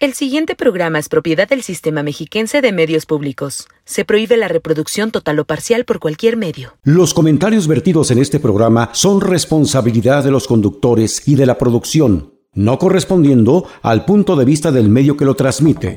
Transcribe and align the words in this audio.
El 0.00 0.14
siguiente 0.14 0.54
programa 0.54 1.00
es 1.00 1.08
propiedad 1.08 1.48
del 1.48 1.64
Sistema 1.64 2.04
Mexiquense 2.04 2.60
de 2.60 2.70
Medios 2.70 3.04
Públicos. 3.04 3.66
Se 3.84 4.04
prohíbe 4.04 4.36
la 4.36 4.46
reproducción 4.46 5.10
total 5.10 5.40
o 5.40 5.44
parcial 5.44 5.84
por 5.84 5.98
cualquier 5.98 6.36
medio. 6.36 6.76
Los 6.84 7.12
comentarios 7.12 7.66
vertidos 7.66 8.12
en 8.12 8.18
este 8.18 8.38
programa 8.38 8.90
son 8.92 9.20
responsabilidad 9.20 10.22
de 10.22 10.30
los 10.30 10.46
conductores 10.46 11.26
y 11.26 11.34
de 11.34 11.46
la 11.46 11.58
producción, 11.58 12.32
no 12.54 12.78
correspondiendo 12.78 13.66
al 13.82 14.04
punto 14.04 14.36
de 14.36 14.44
vista 14.44 14.70
del 14.70 14.88
medio 14.88 15.16
que 15.16 15.24
lo 15.24 15.34
transmite. 15.34 15.96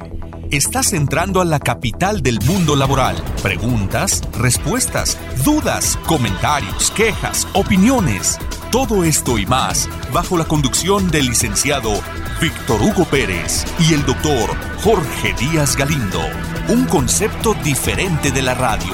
Estás 0.49 0.93
entrando 0.93 1.39
a 1.39 1.45
la 1.45 1.59
capital 1.59 2.23
del 2.23 2.39
mundo 2.43 2.75
laboral. 2.75 3.17
Preguntas, 3.43 4.23
respuestas, 4.35 5.19
dudas, 5.45 5.99
comentarios, 6.07 6.89
quejas, 6.89 7.47
opiniones. 7.53 8.39
Todo 8.71 9.03
esto 9.03 9.37
y 9.37 9.45
más 9.45 9.89
bajo 10.13 10.37
la 10.37 10.45
conducción 10.45 11.11
del 11.11 11.25
licenciado 11.25 11.91
Víctor 12.41 12.81
Hugo 12.81 13.03
Pérez 13.03 13.65
y 13.77 13.93
el 13.93 14.05
doctor 14.05 14.49
Jorge 14.81 15.33
Díaz 15.37 15.75
Galindo. 15.75 16.21
Un 16.69 16.85
concepto 16.85 17.53
diferente 17.65 18.31
de 18.31 18.41
la 18.41 18.53
radio. 18.53 18.93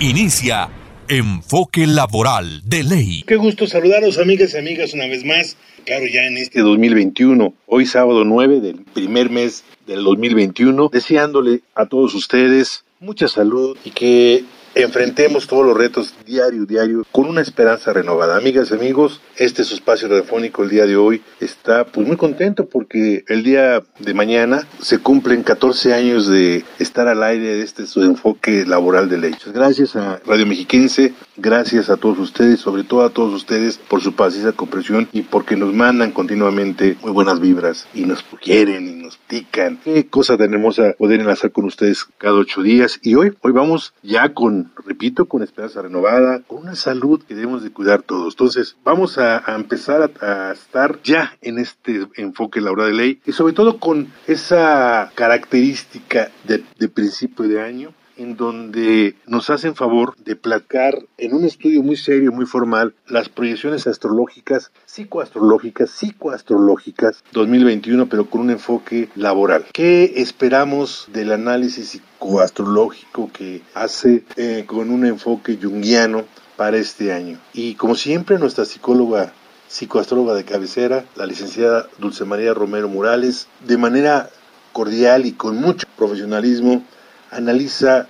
Inicia 0.00 0.70
Enfoque 1.06 1.86
Laboral 1.86 2.62
de 2.64 2.82
Ley. 2.82 3.22
Qué 3.24 3.36
gusto 3.36 3.68
saludaros 3.68 4.18
amigas 4.18 4.54
y 4.54 4.58
amigas 4.58 4.92
una 4.92 5.06
vez 5.06 5.24
más. 5.24 5.56
Claro, 5.84 6.04
ya 6.12 6.24
en 6.24 6.36
este 6.36 6.62
2021, 6.62 7.54
hoy 7.66 7.86
sábado 7.86 8.24
9 8.24 8.58
del 8.58 8.82
primer 8.92 9.30
mes 9.30 9.62
del 9.86 10.02
2021, 10.02 10.90
deseándole 10.92 11.60
a 11.76 11.86
todos 11.86 12.12
ustedes 12.16 12.84
mucha 12.98 13.28
salud 13.28 13.78
y 13.84 13.92
que 13.92 14.44
enfrentemos 14.74 15.46
todos 15.46 15.64
los 15.64 15.76
retos 15.76 16.14
diario, 16.26 16.66
diario, 16.66 17.04
con 17.12 17.26
una 17.26 17.40
esperanza 17.40 17.92
renovada. 17.92 18.36
Amigas 18.36 18.70
y 18.70 18.74
amigos, 18.74 19.20
este 19.36 19.62
es 19.62 19.68
su 19.68 19.74
espacio 19.74 20.08
radiofónico 20.08 20.62
el 20.62 20.70
día 20.70 20.86
de 20.86 20.96
hoy. 20.96 21.22
Está 21.40 21.84
pues 21.84 22.06
muy 22.06 22.16
contento 22.16 22.66
porque 22.66 23.24
el 23.28 23.42
día 23.42 23.82
de 23.98 24.14
mañana 24.14 24.66
se 24.80 24.98
cumplen 24.98 25.42
14 25.42 25.94
años 25.94 26.26
de 26.26 26.64
estar 26.78 27.08
al 27.08 27.22
aire 27.22 27.56
de 27.56 27.62
este 27.62 27.86
su 27.86 28.02
enfoque 28.02 28.64
laboral 28.66 29.08
de 29.08 29.18
ley. 29.18 29.34
Gracias 29.52 29.96
a 29.96 30.20
Radio 30.26 30.46
Mexiquense, 30.46 31.12
gracias 31.38 31.88
a 31.88 31.96
todos 31.96 32.18
ustedes, 32.18 32.60
sobre 32.60 32.84
todo 32.84 33.02
a 33.02 33.10
todos 33.10 33.32
ustedes 33.32 33.78
por 33.78 34.02
su 34.02 34.14
paciencia, 34.14 34.52
comprensión 34.52 35.08
y 35.12 35.22
porque 35.22 35.56
nos 35.56 35.72
mandan 35.72 36.12
continuamente 36.12 36.96
muy 37.02 37.12
buenas 37.12 37.40
vibras 37.40 37.88
y 37.94 38.02
nos 38.02 38.24
quieren 38.42 38.88
y 38.88 39.02
nos 39.02 39.16
pican. 39.16 39.78
Qué 39.82 40.06
cosa 40.08 40.36
tan 40.36 40.52
hermosa 40.52 40.94
poder 40.98 41.20
enlazar 41.20 41.52
con 41.52 41.64
ustedes 41.64 42.04
cada 42.18 42.34
ocho 42.34 42.62
días 42.62 42.98
y 43.02 43.14
hoy, 43.14 43.32
hoy 43.40 43.52
vamos 43.52 43.94
ya 44.02 44.34
con 44.34 44.72
repito, 44.84 45.26
con 45.26 45.42
esperanza 45.42 45.82
renovada, 45.82 46.40
con 46.46 46.58
una 46.58 46.74
salud 46.74 47.22
que 47.22 47.34
debemos 47.34 47.62
de 47.62 47.70
cuidar 47.70 48.02
todos. 48.02 48.34
Entonces, 48.34 48.76
vamos 48.84 49.18
a, 49.18 49.42
empezar 49.54 50.10
a, 50.20 50.52
estar 50.52 51.00
ya 51.02 51.36
en 51.40 51.58
este 51.58 52.06
enfoque 52.16 52.60
laboral 52.60 52.88
de 52.88 52.94
ley 52.94 53.20
y 53.24 53.32
sobre 53.32 53.52
todo 53.52 53.78
con 53.78 54.08
esa 54.26 55.12
característica 55.14 56.30
de 56.44 56.88
principio 56.88 57.46
de 57.46 57.60
año 57.60 57.92
en 58.18 58.36
donde 58.36 59.16
nos 59.26 59.48
hacen 59.48 59.74
favor 59.74 60.14
de 60.24 60.36
placar 60.36 60.98
en 61.16 61.34
un 61.34 61.44
estudio 61.44 61.82
muy 61.82 61.96
serio, 61.96 62.32
muy 62.32 62.44
formal, 62.44 62.94
las 63.06 63.28
proyecciones 63.28 63.86
astrológicas, 63.86 64.72
psicoastrológicas, 64.84 65.90
psicoastrológicas 65.90 67.24
2021, 67.32 68.08
pero 68.08 68.28
con 68.28 68.42
un 68.42 68.50
enfoque 68.50 69.08
laboral. 69.14 69.64
¿Qué 69.72 70.14
esperamos 70.16 71.08
del 71.12 71.32
análisis 71.32 71.88
psicoastrológico 71.88 73.30
que 73.32 73.62
hace 73.74 74.24
eh, 74.36 74.64
con 74.66 74.90
un 74.90 75.06
enfoque 75.06 75.56
junguiano 75.62 76.24
para 76.56 76.76
este 76.76 77.12
año? 77.12 77.38
Y 77.54 77.74
como 77.74 77.94
siempre, 77.94 78.38
nuestra 78.38 78.64
psicóloga 78.64 79.32
psicoastróloga 79.68 80.34
de 80.34 80.44
cabecera, 80.44 81.04
la 81.14 81.26
licenciada 81.26 81.88
Dulce 81.98 82.24
María 82.24 82.54
Romero 82.54 82.88
Morales, 82.88 83.48
de 83.66 83.76
manera 83.76 84.30
cordial 84.72 85.26
y 85.26 85.32
con 85.32 85.56
mucho 85.56 85.86
profesionalismo, 85.96 86.84
analiza 87.30 88.06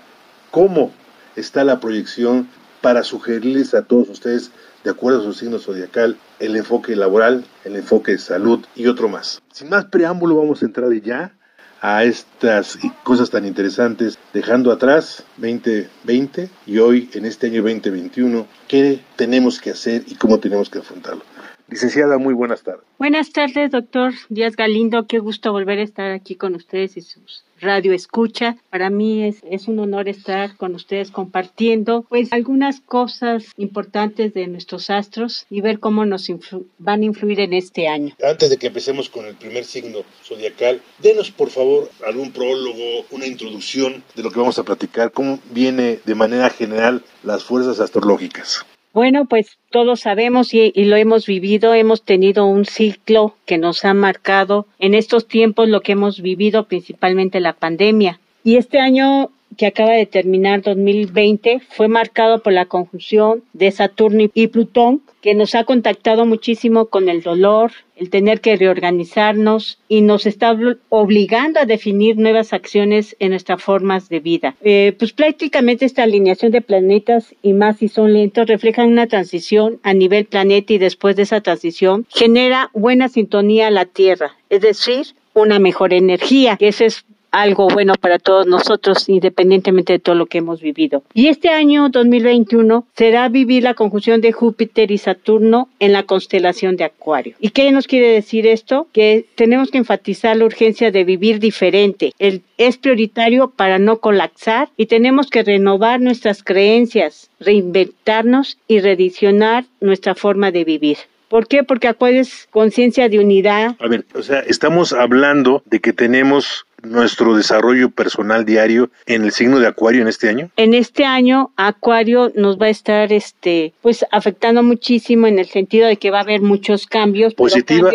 cómo 0.50 0.92
está 1.36 1.64
la 1.64 1.80
proyección 1.80 2.48
para 2.80 3.02
sugerirles 3.02 3.74
a 3.74 3.82
todos 3.82 4.08
ustedes, 4.08 4.50
de 4.84 4.90
acuerdo 4.90 5.20
a 5.20 5.24
su 5.24 5.34
signo 5.34 5.58
zodiacal, 5.58 6.16
el 6.38 6.56
enfoque 6.56 6.94
laboral, 6.94 7.44
el 7.64 7.76
enfoque 7.76 8.12
de 8.12 8.18
salud 8.18 8.64
y 8.76 8.86
otro 8.86 9.08
más. 9.08 9.42
Sin 9.52 9.68
más 9.68 9.86
preámbulo, 9.86 10.36
vamos 10.36 10.62
a 10.62 10.66
entrar 10.66 10.92
ya 11.02 11.32
a 11.80 12.04
estas 12.04 12.78
cosas 13.04 13.30
tan 13.30 13.46
interesantes, 13.46 14.18
dejando 14.32 14.72
atrás 14.72 15.24
2020 15.36 16.50
y 16.66 16.78
hoy 16.78 17.08
en 17.12 17.24
este 17.24 17.46
año 17.46 17.62
2021, 17.62 18.46
qué 18.66 19.00
tenemos 19.16 19.60
que 19.60 19.70
hacer 19.70 20.02
y 20.06 20.16
cómo 20.16 20.38
tenemos 20.38 20.70
que 20.70 20.78
afrontarlo. 20.78 21.22
Licenciada, 21.68 22.16
muy 22.16 22.32
buenas 22.32 22.62
tardes. 22.62 22.84
Buenas 22.98 23.30
tardes, 23.30 23.70
doctor 23.70 24.14
Díaz 24.30 24.56
Galindo. 24.56 25.06
Qué 25.06 25.18
gusto 25.18 25.52
volver 25.52 25.78
a 25.80 25.82
estar 25.82 26.12
aquí 26.12 26.34
con 26.34 26.54
ustedes 26.54 26.96
y 26.96 27.02
sus 27.02 27.44
radio 27.60 27.92
escucha. 27.92 28.56
Para 28.70 28.88
mí 28.88 29.24
es, 29.24 29.42
es 29.50 29.68
un 29.68 29.78
honor 29.78 30.08
estar 30.08 30.56
con 30.56 30.74
ustedes 30.74 31.10
compartiendo 31.10 32.06
pues 32.08 32.32
algunas 32.32 32.80
cosas 32.80 33.44
importantes 33.56 34.32
de 34.32 34.46
nuestros 34.46 34.88
astros 34.88 35.46
y 35.50 35.60
ver 35.60 35.78
cómo 35.78 36.06
nos 36.06 36.30
van 36.78 37.02
a 37.02 37.04
influir 37.04 37.40
en 37.40 37.52
este 37.52 37.88
año. 37.88 38.14
Antes 38.22 38.48
de 38.48 38.56
que 38.56 38.68
empecemos 38.68 39.10
con 39.10 39.26
el 39.26 39.34
primer 39.34 39.64
signo 39.64 39.98
zodiacal, 40.24 40.80
denos 41.00 41.30
por 41.30 41.50
favor 41.50 41.90
algún 42.06 42.32
prólogo, 42.32 43.04
una 43.10 43.26
introducción 43.26 44.02
de 44.14 44.22
lo 44.22 44.30
que 44.30 44.40
vamos 44.40 44.58
a 44.58 44.64
platicar, 44.64 45.12
cómo 45.12 45.38
viene 45.50 45.98
de 46.04 46.14
manera 46.14 46.48
general 46.48 47.04
las 47.22 47.44
fuerzas 47.44 47.80
astrológicas. 47.80 48.64
Bueno, 48.98 49.26
pues 49.26 49.60
todos 49.70 50.00
sabemos 50.00 50.52
y, 50.52 50.72
lo 50.74 50.96
hemos 50.96 51.24
vivido, 51.24 51.72
hemos 51.72 52.02
tenido 52.02 52.46
un 52.46 52.64
ciclo 52.64 53.36
que 53.46 53.56
nos 53.56 53.84
ha 53.84 53.94
marcado 53.94 54.66
en 54.80 54.94
estos 54.94 55.28
tiempos 55.28 55.68
lo 55.68 55.82
que 55.82 55.92
hemos 55.92 56.20
vivido, 56.20 56.66
principalmente 56.66 57.38
la 57.38 57.52
pandemia. 57.52 58.18
Y 58.42 58.56
este 58.56 58.80
año 58.80 59.30
que 59.58 59.66
acaba 59.66 59.92
de 59.92 60.06
terminar 60.06 60.62
2020 60.62 61.60
fue 61.68 61.88
marcado 61.88 62.42
por 62.42 62.52
la 62.52 62.66
conjunción 62.66 63.42
de 63.52 63.72
Saturno 63.72 64.30
y 64.32 64.46
Plutón, 64.46 65.02
que 65.20 65.34
nos 65.34 65.56
ha 65.56 65.64
contactado 65.64 66.24
muchísimo 66.24 66.86
con 66.86 67.08
el 67.08 67.22
dolor, 67.22 67.72
el 67.96 68.08
tener 68.08 68.40
que 68.40 68.56
reorganizarnos 68.56 69.80
y 69.88 70.00
nos 70.00 70.26
está 70.26 70.56
obligando 70.88 71.58
a 71.58 71.66
definir 71.66 72.16
nuevas 72.16 72.52
acciones 72.52 73.16
en 73.18 73.30
nuestras 73.30 73.60
formas 73.60 74.08
de 74.08 74.20
vida. 74.20 74.54
Eh, 74.62 74.94
pues 74.96 75.12
prácticamente 75.12 75.84
esta 75.84 76.04
alineación 76.04 76.52
de 76.52 76.62
planetas 76.62 77.34
y 77.42 77.52
más 77.52 77.78
si 77.78 77.88
son 77.88 78.12
lentos 78.12 78.46
reflejan 78.46 78.88
una 78.92 79.08
transición 79.08 79.80
a 79.82 79.92
nivel 79.92 80.26
planeta 80.26 80.72
y 80.72 80.78
después 80.78 81.16
de 81.16 81.22
esa 81.22 81.40
transición 81.40 82.06
genera 82.08 82.70
buena 82.74 83.08
sintonía 83.08 83.66
a 83.66 83.72
la 83.72 83.86
Tierra, 83.86 84.36
es 84.50 84.60
decir, 84.60 85.06
una 85.34 85.58
mejor 85.58 85.92
energía, 85.92 86.56
que 86.56 86.68
ese 86.68 86.86
es 86.86 87.04
algo 87.30 87.68
bueno 87.68 87.94
para 88.00 88.18
todos 88.18 88.46
nosotros, 88.46 89.08
independientemente 89.08 89.94
de 89.94 89.98
todo 89.98 90.14
lo 90.14 90.26
que 90.26 90.38
hemos 90.38 90.60
vivido. 90.60 91.02
Y 91.14 91.28
este 91.28 91.50
año 91.50 91.88
2021 91.88 92.86
será 92.96 93.28
vivir 93.28 93.62
la 93.62 93.74
conjunción 93.74 94.20
de 94.20 94.32
Júpiter 94.32 94.90
y 94.90 94.98
Saturno 94.98 95.68
en 95.78 95.92
la 95.92 96.04
constelación 96.04 96.76
de 96.76 96.84
Acuario. 96.84 97.36
¿Y 97.40 97.50
qué 97.50 97.70
nos 97.70 97.86
quiere 97.86 98.08
decir 98.08 98.46
esto? 98.46 98.86
Que 98.92 99.26
tenemos 99.34 99.70
que 99.70 99.78
enfatizar 99.78 100.36
la 100.36 100.44
urgencia 100.44 100.90
de 100.90 101.04
vivir 101.04 101.38
diferente. 101.38 102.12
El, 102.18 102.42
es 102.56 102.76
prioritario 102.76 103.50
para 103.50 103.78
no 103.78 103.98
colapsar 103.98 104.68
y 104.76 104.86
tenemos 104.86 105.28
que 105.30 105.42
renovar 105.42 106.00
nuestras 106.00 106.42
creencias, 106.42 107.30
reinventarnos 107.40 108.58
y 108.66 108.80
redicionar 108.80 109.64
nuestra 109.80 110.14
forma 110.14 110.50
de 110.50 110.64
vivir. 110.64 110.98
¿Por 111.28 111.46
qué? 111.46 111.62
Porque 111.62 111.88
Acuario 111.88 112.22
es 112.22 112.48
conciencia 112.50 113.08
de 113.08 113.18
unidad. 113.18 113.76
A 113.78 113.88
ver, 113.88 114.06
o 114.14 114.22
sea, 114.22 114.40
estamos 114.40 114.94
hablando 114.94 115.62
de 115.66 115.80
que 115.80 115.92
tenemos 115.92 116.66
nuestro 116.82 117.36
desarrollo 117.36 117.90
personal 117.90 118.44
diario 118.44 118.90
en 119.06 119.24
el 119.24 119.32
signo 119.32 119.58
de 119.58 119.66
Acuario 119.66 120.02
en 120.02 120.08
este 120.08 120.28
año? 120.28 120.50
En 120.56 120.74
este 120.74 121.04
año 121.04 121.52
Acuario 121.56 122.32
nos 122.34 122.58
va 122.58 122.66
a 122.66 122.70
estar 122.70 123.12
este 123.12 123.72
pues 123.82 124.04
afectando 124.10 124.62
muchísimo 124.62 125.26
en 125.26 125.38
el 125.38 125.46
sentido 125.46 125.88
de 125.88 125.96
que 125.96 126.10
va 126.10 126.18
a 126.18 126.22
haber 126.22 126.40
muchos 126.40 126.86
cambios, 126.86 127.34
positiva 127.34 127.90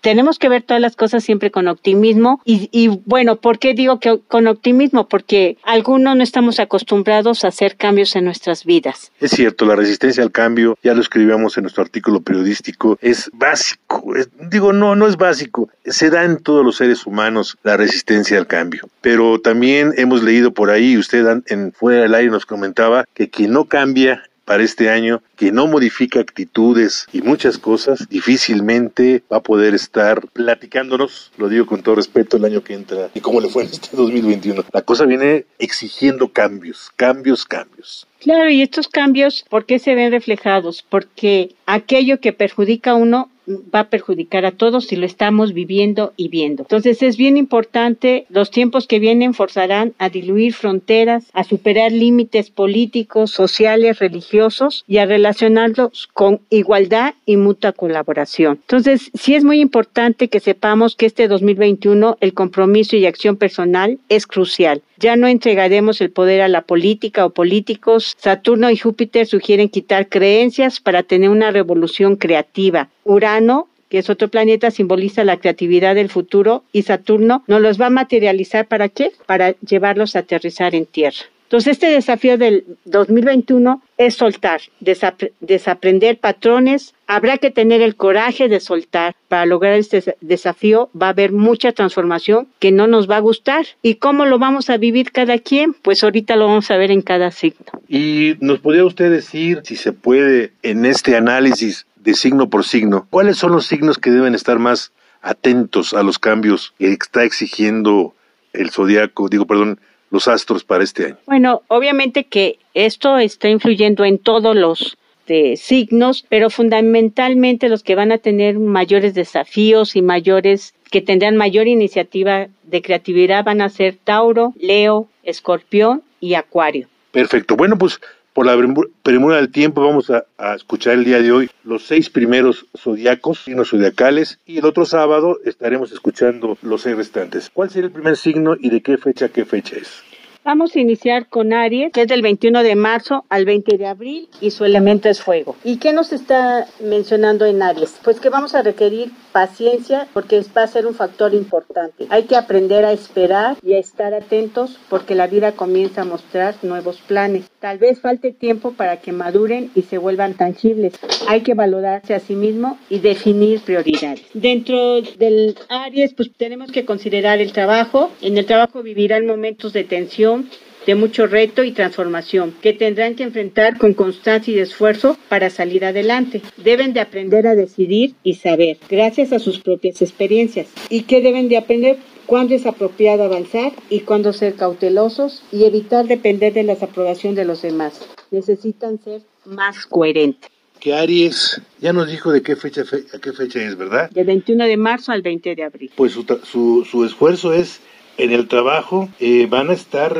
tenemos 0.00 0.38
que 0.38 0.48
ver 0.48 0.62
todas 0.62 0.80
las 0.80 0.96
cosas 0.96 1.24
siempre 1.24 1.50
con 1.50 1.68
optimismo 1.68 2.40
y, 2.44 2.88
bueno, 3.04 3.36
¿por 3.36 3.58
qué 3.58 3.74
digo 3.74 4.00
que 4.00 4.20
con 4.28 4.46
optimismo? 4.46 5.08
Porque 5.08 5.56
algunos 5.62 6.16
no 6.16 6.22
estamos 6.22 6.60
acostumbrados 6.60 7.44
a 7.44 7.48
hacer 7.48 7.76
cambios 7.76 8.16
en 8.16 8.24
nuestras 8.24 8.64
vidas. 8.64 9.12
Es 9.20 9.32
cierto, 9.32 9.66
la 9.66 9.76
resistencia 9.76 10.22
al 10.22 10.32
cambio, 10.32 10.78
ya 10.82 10.94
lo 10.94 11.00
escribíamos 11.00 11.56
en 11.56 11.64
nuestro 11.64 11.82
artículo 11.82 12.20
periodístico, 12.20 12.98
es 13.00 13.30
básico, 13.32 14.14
digo, 14.50 14.72
no, 14.72 14.94
no 14.94 15.06
es 15.06 15.16
básico, 15.16 15.68
se 15.84 16.10
da 16.10 16.24
en 16.24 16.38
todos 16.38 16.64
los 16.64 16.76
seres 16.76 17.06
humanos 17.06 17.58
la 17.62 17.76
resistencia 17.76 18.38
al 18.38 18.46
cambio, 18.46 18.88
pero 19.00 19.40
también 19.40 19.92
hemos 19.96 20.22
leído 20.22 20.52
por 20.52 20.70
ahí, 20.70 20.96
usted 20.96 21.42
en 21.46 21.72
fuera 21.72 22.02
del 22.02 22.14
aire 22.14 22.30
nos 22.30 22.46
comentaba 22.46 23.04
que 23.14 23.28
quien 23.28 23.52
no 23.52 23.64
cambia 23.64 24.22
para 24.50 24.64
este 24.64 24.90
año 24.90 25.22
que 25.36 25.52
no 25.52 25.68
modifica 25.68 26.18
actitudes 26.18 27.06
y 27.12 27.22
muchas 27.22 27.56
cosas, 27.56 28.08
difícilmente 28.08 29.22
va 29.32 29.36
a 29.36 29.42
poder 29.44 29.74
estar 29.74 30.26
platicándonos, 30.32 31.30
lo 31.38 31.48
digo 31.48 31.66
con 31.66 31.84
todo 31.84 31.94
respeto, 31.94 32.36
el 32.36 32.44
año 32.44 32.64
que 32.64 32.74
entra 32.74 33.10
y 33.14 33.20
cómo 33.20 33.40
le 33.40 33.48
fue 33.48 33.62
en 33.62 33.68
este 33.68 33.90
2021. 33.96 34.64
La 34.72 34.82
cosa 34.82 35.04
viene 35.04 35.46
exigiendo 35.60 36.32
cambios, 36.32 36.90
cambios, 36.96 37.44
cambios. 37.44 38.08
Claro, 38.18 38.50
y 38.50 38.60
estos 38.60 38.88
cambios, 38.88 39.44
¿por 39.48 39.66
qué 39.66 39.78
se 39.78 39.94
ven 39.94 40.10
reflejados? 40.10 40.84
Porque 40.88 41.54
aquello 41.66 42.18
que 42.18 42.32
perjudica 42.32 42.90
a 42.90 42.94
uno 42.96 43.30
va 43.74 43.80
a 43.80 43.88
perjudicar 43.90 44.44
a 44.44 44.52
todos 44.52 44.92
y 44.92 44.96
lo 44.96 45.06
estamos 45.06 45.52
viviendo 45.52 46.12
y 46.16 46.28
viendo. 46.28 46.62
Entonces 46.62 47.02
es 47.02 47.16
bien 47.16 47.36
importante, 47.36 48.26
los 48.28 48.50
tiempos 48.50 48.86
que 48.86 48.98
vienen 48.98 49.34
forzarán 49.34 49.94
a 49.98 50.08
diluir 50.08 50.54
fronteras, 50.54 51.30
a 51.32 51.44
superar 51.44 51.92
límites 51.92 52.50
políticos, 52.50 53.30
sociales, 53.30 53.98
religiosos 53.98 54.84
y 54.86 54.98
a 54.98 55.06
relacionarlos 55.06 56.08
con 56.12 56.40
igualdad 56.50 57.14
y 57.26 57.36
mutua 57.36 57.72
colaboración. 57.72 58.58
Entonces 58.60 59.10
sí 59.14 59.34
es 59.34 59.44
muy 59.44 59.60
importante 59.60 60.28
que 60.28 60.40
sepamos 60.40 60.96
que 60.96 61.06
este 61.06 61.28
2021 61.28 62.18
el 62.20 62.34
compromiso 62.34 62.96
y 62.96 63.06
acción 63.06 63.36
personal 63.36 63.98
es 64.08 64.26
crucial. 64.26 64.82
Ya 65.00 65.16
no 65.16 65.26
entregaremos 65.28 66.02
el 66.02 66.10
poder 66.10 66.42
a 66.42 66.48
la 66.48 66.60
política 66.60 67.24
o 67.24 67.30
políticos. 67.30 68.16
Saturno 68.18 68.70
y 68.70 68.76
Júpiter 68.76 69.26
sugieren 69.26 69.70
quitar 69.70 70.10
creencias 70.10 70.78
para 70.78 71.02
tener 71.02 71.30
una 71.30 71.50
revolución 71.50 72.16
creativa. 72.16 72.90
Urano 73.04 73.68
que 73.88 73.98
es 73.98 74.08
otro 74.08 74.28
planeta, 74.28 74.70
simboliza 74.70 75.24
la 75.24 75.38
creatividad 75.38 75.96
del 75.96 76.10
futuro 76.10 76.62
y 76.72 76.82
Saturno 76.82 77.42
nos 77.48 77.60
los 77.60 77.80
va 77.80 77.86
a 77.86 77.90
materializar 77.90 78.68
para 78.68 78.88
qué? 78.88 79.10
Para 79.26 79.56
llevarlos 79.66 80.14
a 80.14 80.20
aterrizar 80.20 80.76
en 80.76 80.86
Tierra. 80.86 81.24
Entonces, 81.50 81.72
este 81.72 81.88
desafío 81.88 82.38
del 82.38 82.64
2021 82.84 83.82
es 83.98 84.14
soltar, 84.14 84.60
desaprender 84.78 86.16
patrones. 86.20 86.94
Habrá 87.08 87.38
que 87.38 87.50
tener 87.50 87.82
el 87.82 87.96
coraje 87.96 88.48
de 88.48 88.60
soltar. 88.60 89.16
Para 89.26 89.46
lograr 89.46 89.72
este 89.72 90.14
desafío 90.20 90.90
va 90.94 91.08
a 91.08 91.10
haber 91.10 91.32
mucha 91.32 91.72
transformación 91.72 92.46
que 92.60 92.70
no 92.70 92.86
nos 92.86 93.10
va 93.10 93.16
a 93.16 93.20
gustar. 93.20 93.66
¿Y 93.82 93.96
cómo 93.96 94.26
lo 94.26 94.38
vamos 94.38 94.70
a 94.70 94.76
vivir 94.76 95.10
cada 95.10 95.38
quien? 95.38 95.72
Pues 95.74 96.04
ahorita 96.04 96.36
lo 96.36 96.46
vamos 96.46 96.70
a 96.70 96.76
ver 96.76 96.92
en 96.92 97.02
cada 97.02 97.32
signo. 97.32 97.66
¿Y 97.88 98.36
nos 98.38 98.60
podría 98.60 98.84
usted 98.84 99.10
decir, 99.10 99.62
si 99.64 99.74
se 99.74 99.92
puede, 99.92 100.52
en 100.62 100.86
este 100.86 101.16
análisis 101.16 101.84
de 101.96 102.14
signo 102.14 102.48
por 102.48 102.64
signo, 102.64 103.08
cuáles 103.10 103.38
son 103.38 103.50
los 103.50 103.66
signos 103.66 103.98
que 103.98 104.12
deben 104.12 104.36
estar 104.36 104.60
más 104.60 104.92
atentos 105.20 105.94
a 105.94 106.04
los 106.04 106.20
cambios 106.20 106.74
que 106.78 106.92
está 106.92 107.24
exigiendo 107.24 108.14
el 108.52 108.70
zodiaco, 108.70 109.28
digo, 109.28 109.48
perdón, 109.48 109.80
los 110.10 110.28
astros 110.28 110.64
para 110.64 110.84
este 110.84 111.06
año? 111.06 111.16
Bueno, 111.26 111.62
obviamente 111.68 112.24
que 112.24 112.58
esto 112.74 113.18
está 113.18 113.48
influyendo 113.48 114.04
en 114.04 114.18
todos 114.18 114.54
los 114.56 114.96
de 115.26 115.56
signos, 115.56 116.24
pero 116.28 116.50
fundamentalmente 116.50 117.68
los 117.68 117.84
que 117.84 117.94
van 117.94 118.10
a 118.10 118.18
tener 118.18 118.58
mayores 118.58 119.14
desafíos 119.14 119.94
y 119.94 120.02
mayores 120.02 120.74
que 120.90 121.00
tendrán 121.00 121.36
mayor 121.36 121.68
iniciativa 121.68 122.48
de 122.64 122.82
creatividad 122.82 123.44
van 123.44 123.60
a 123.60 123.68
ser 123.68 123.96
Tauro, 124.02 124.52
Leo, 124.58 125.08
Escorpión 125.22 126.02
y 126.18 126.34
Acuario. 126.34 126.88
Perfecto. 127.12 127.56
Bueno, 127.56 127.78
pues 127.78 128.00
por 128.32 128.46
la 128.46 128.56
premura 129.02 129.36
del 129.36 129.50
tiempo 129.50 129.82
vamos 129.82 130.10
a, 130.10 130.24
escuchar 130.54 130.94
el 130.94 131.04
día 131.04 131.20
de 131.20 131.32
hoy 131.32 131.50
los 131.64 131.86
seis 131.86 132.10
primeros 132.10 132.66
zodiacos, 132.76 133.44
signos 133.44 133.70
zodiacales, 133.70 134.38
y 134.46 134.58
el 134.58 134.64
otro 134.64 134.84
sábado 134.84 135.38
estaremos 135.44 135.92
escuchando 135.92 136.56
los 136.62 136.82
seis 136.82 136.96
restantes. 136.96 137.50
¿Cuál 137.52 137.70
será 137.70 137.86
el 137.86 137.92
primer 137.92 138.16
signo 138.16 138.56
y 138.58 138.70
de 138.70 138.80
qué 138.82 138.98
fecha 138.98 139.28
qué 139.28 139.44
fecha 139.44 139.76
es? 139.76 140.02
Vamos 140.52 140.74
a 140.74 140.80
iniciar 140.80 141.28
con 141.28 141.52
Aries, 141.52 141.92
que 141.92 142.02
es 142.02 142.08
del 142.08 142.22
21 142.22 142.64
de 142.64 142.74
marzo 142.74 143.24
al 143.28 143.44
20 143.44 143.78
de 143.78 143.86
abril 143.86 144.28
y 144.40 144.50
su 144.50 144.64
elemento 144.64 145.08
es 145.08 145.22
fuego. 145.22 145.54
¿Y 145.62 145.76
qué 145.76 145.92
nos 145.92 146.12
está 146.12 146.66
mencionando 146.80 147.46
en 147.46 147.62
Aries? 147.62 148.00
Pues 148.02 148.18
que 148.18 148.30
vamos 148.30 148.56
a 148.56 148.62
requerir 148.62 149.12
paciencia 149.30 150.08
porque 150.12 150.42
va 150.56 150.64
a 150.64 150.66
ser 150.66 150.88
un 150.88 150.94
factor 150.94 151.34
importante. 151.34 152.08
Hay 152.10 152.24
que 152.24 152.34
aprender 152.34 152.84
a 152.84 152.90
esperar 152.90 153.58
y 153.62 153.74
a 153.74 153.78
estar 153.78 154.12
atentos 154.12 154.76
porque 154.88 155.14
la 155.14 155.28
vida 155.28 155.52
comienza 155.52 156.02
a 156.02 156.04
mostrar 156.04 156.56
nuevos 156.62 157.00
planes. 157.00 157.48
Tal 157.60 157.78
vez 157.78 158.00
falte 158.00 158.32
tiempo 158.32 158.72
para 158.72 158.96
que 158.96 159.12
maduren 159.12 159.70
y 159.76 159.82
se 159.82 159.98
vuelvan 159.98 160.34
tangibles. 160.34 160.94
Hay 161.28 161.42
que 161.42 161.54
valorarse 161.54 162.12
a 162.14 162.18
sí 162.18 162.34
mismo 162.34 162.76
y 162.88 162.98
definir 162.98 163.60
prioridades. 163.60 164.22
Dentro 164.34 165.00
del 165.00 165.56
Aries, 165.68 166.12
pues 166.14 166.32
tenemos 166.36 166.72
que 166.72 166.84
considerar 166.84 167.38
el 167.38 167.52
trabajo. 167.52 168.10
En 168.20 168.36
el 168.36 168.46
trabajo 168.46 168.82
vivirán 168.82 169.26
momentos 169.26 169.72
de 169.72 169.84
tensión 169.84 170.39
de 170.86 170.94
mucho 170.94 171.26
reto 171.26 171.62
y 171.62 171.72
transformación 171.72 172.54
que 172.62 172.72
tendrán 172.72 173.14
que 173.14 173.22
enfrentar 173.22 173.78
con 173.78 173.94
constancia 173.94 174.54
y 174.54 174.58
esfuerzo 174.58 175.16
para 175.28 175.50
salir 175.50 175.84
adelante. 175.84 176.42
Deben 176.56 176.92
de 176.92 177.00
aprender 177.00 177.46
a 177.46 177.54
decidir 177.54 178.14
y 178.22 178.34
saber, 178.34 178.78
gracias 178.88 179.32
a 179.32 179.38
sus 179.38 179.60
propias 179.60 180.02
experiencias. 180.02 180.68
¿Y 180.88 181.02
qué 181.02 181.20
deben 181.20 181.48
de 181.48 181.58
aprender? 181.58 181.98
Cuándo 182.26 182.54
es 182.54 182.64
apropiado 182.64 183.24
avanzar 183.24 183.72
y 183.88 184.00
cuándo 184.00 184.32
ser 184.32 184.54
cautelosos 184.54 185.42
y 185.50 185.64
evitar 185.64 186.06
depender 186.06 186.52
de 186.52 186.62
la 186.62 186.74
aprobación 186.74 187.34
de 187.34 187.44
los 187.44 187.62
demás. 187.62 188.00
Necesitan 188.30 189.02
ser 189.02 189.22
más 189.44 189.86
coherentes. 189.86 190.48
Que 190.78 190.94
Aries 190.94 191.60
ya 191.80 191.92
nos 191.92 192.08
dijo 192.08 192.32
de 192.32 192.40
qué 192.40 192.56
fecha, 192.56 192.84
fe, 192.84 193.04
a 193.12 193.18
qué 193.18 193.32
fecha 193.32 193.60
es, 193.62 193.76
¿verdad? 193.76 194.08
Del 194.10 194.26
21 194.26 194.64
de 194.64 194.76
marzo 194.76 195.12
al 195.12 195.20
20 195.20 195.54
de 195.54 195.62
abril. 195.62 195.90
Pues 195.94 196.12
su, 196.12 196.24
su, 196.44 196.86
su 196.90 197.04
esfuerzo 197.04 197.52
es 197.52 197.80
en 198.18 198.32
el 198.32 198.48
trabajo 198.48 199.08
eh, 199.18 199.46
van 199.48 199.70
a 199.70 199.72
estar, 199.72 200.16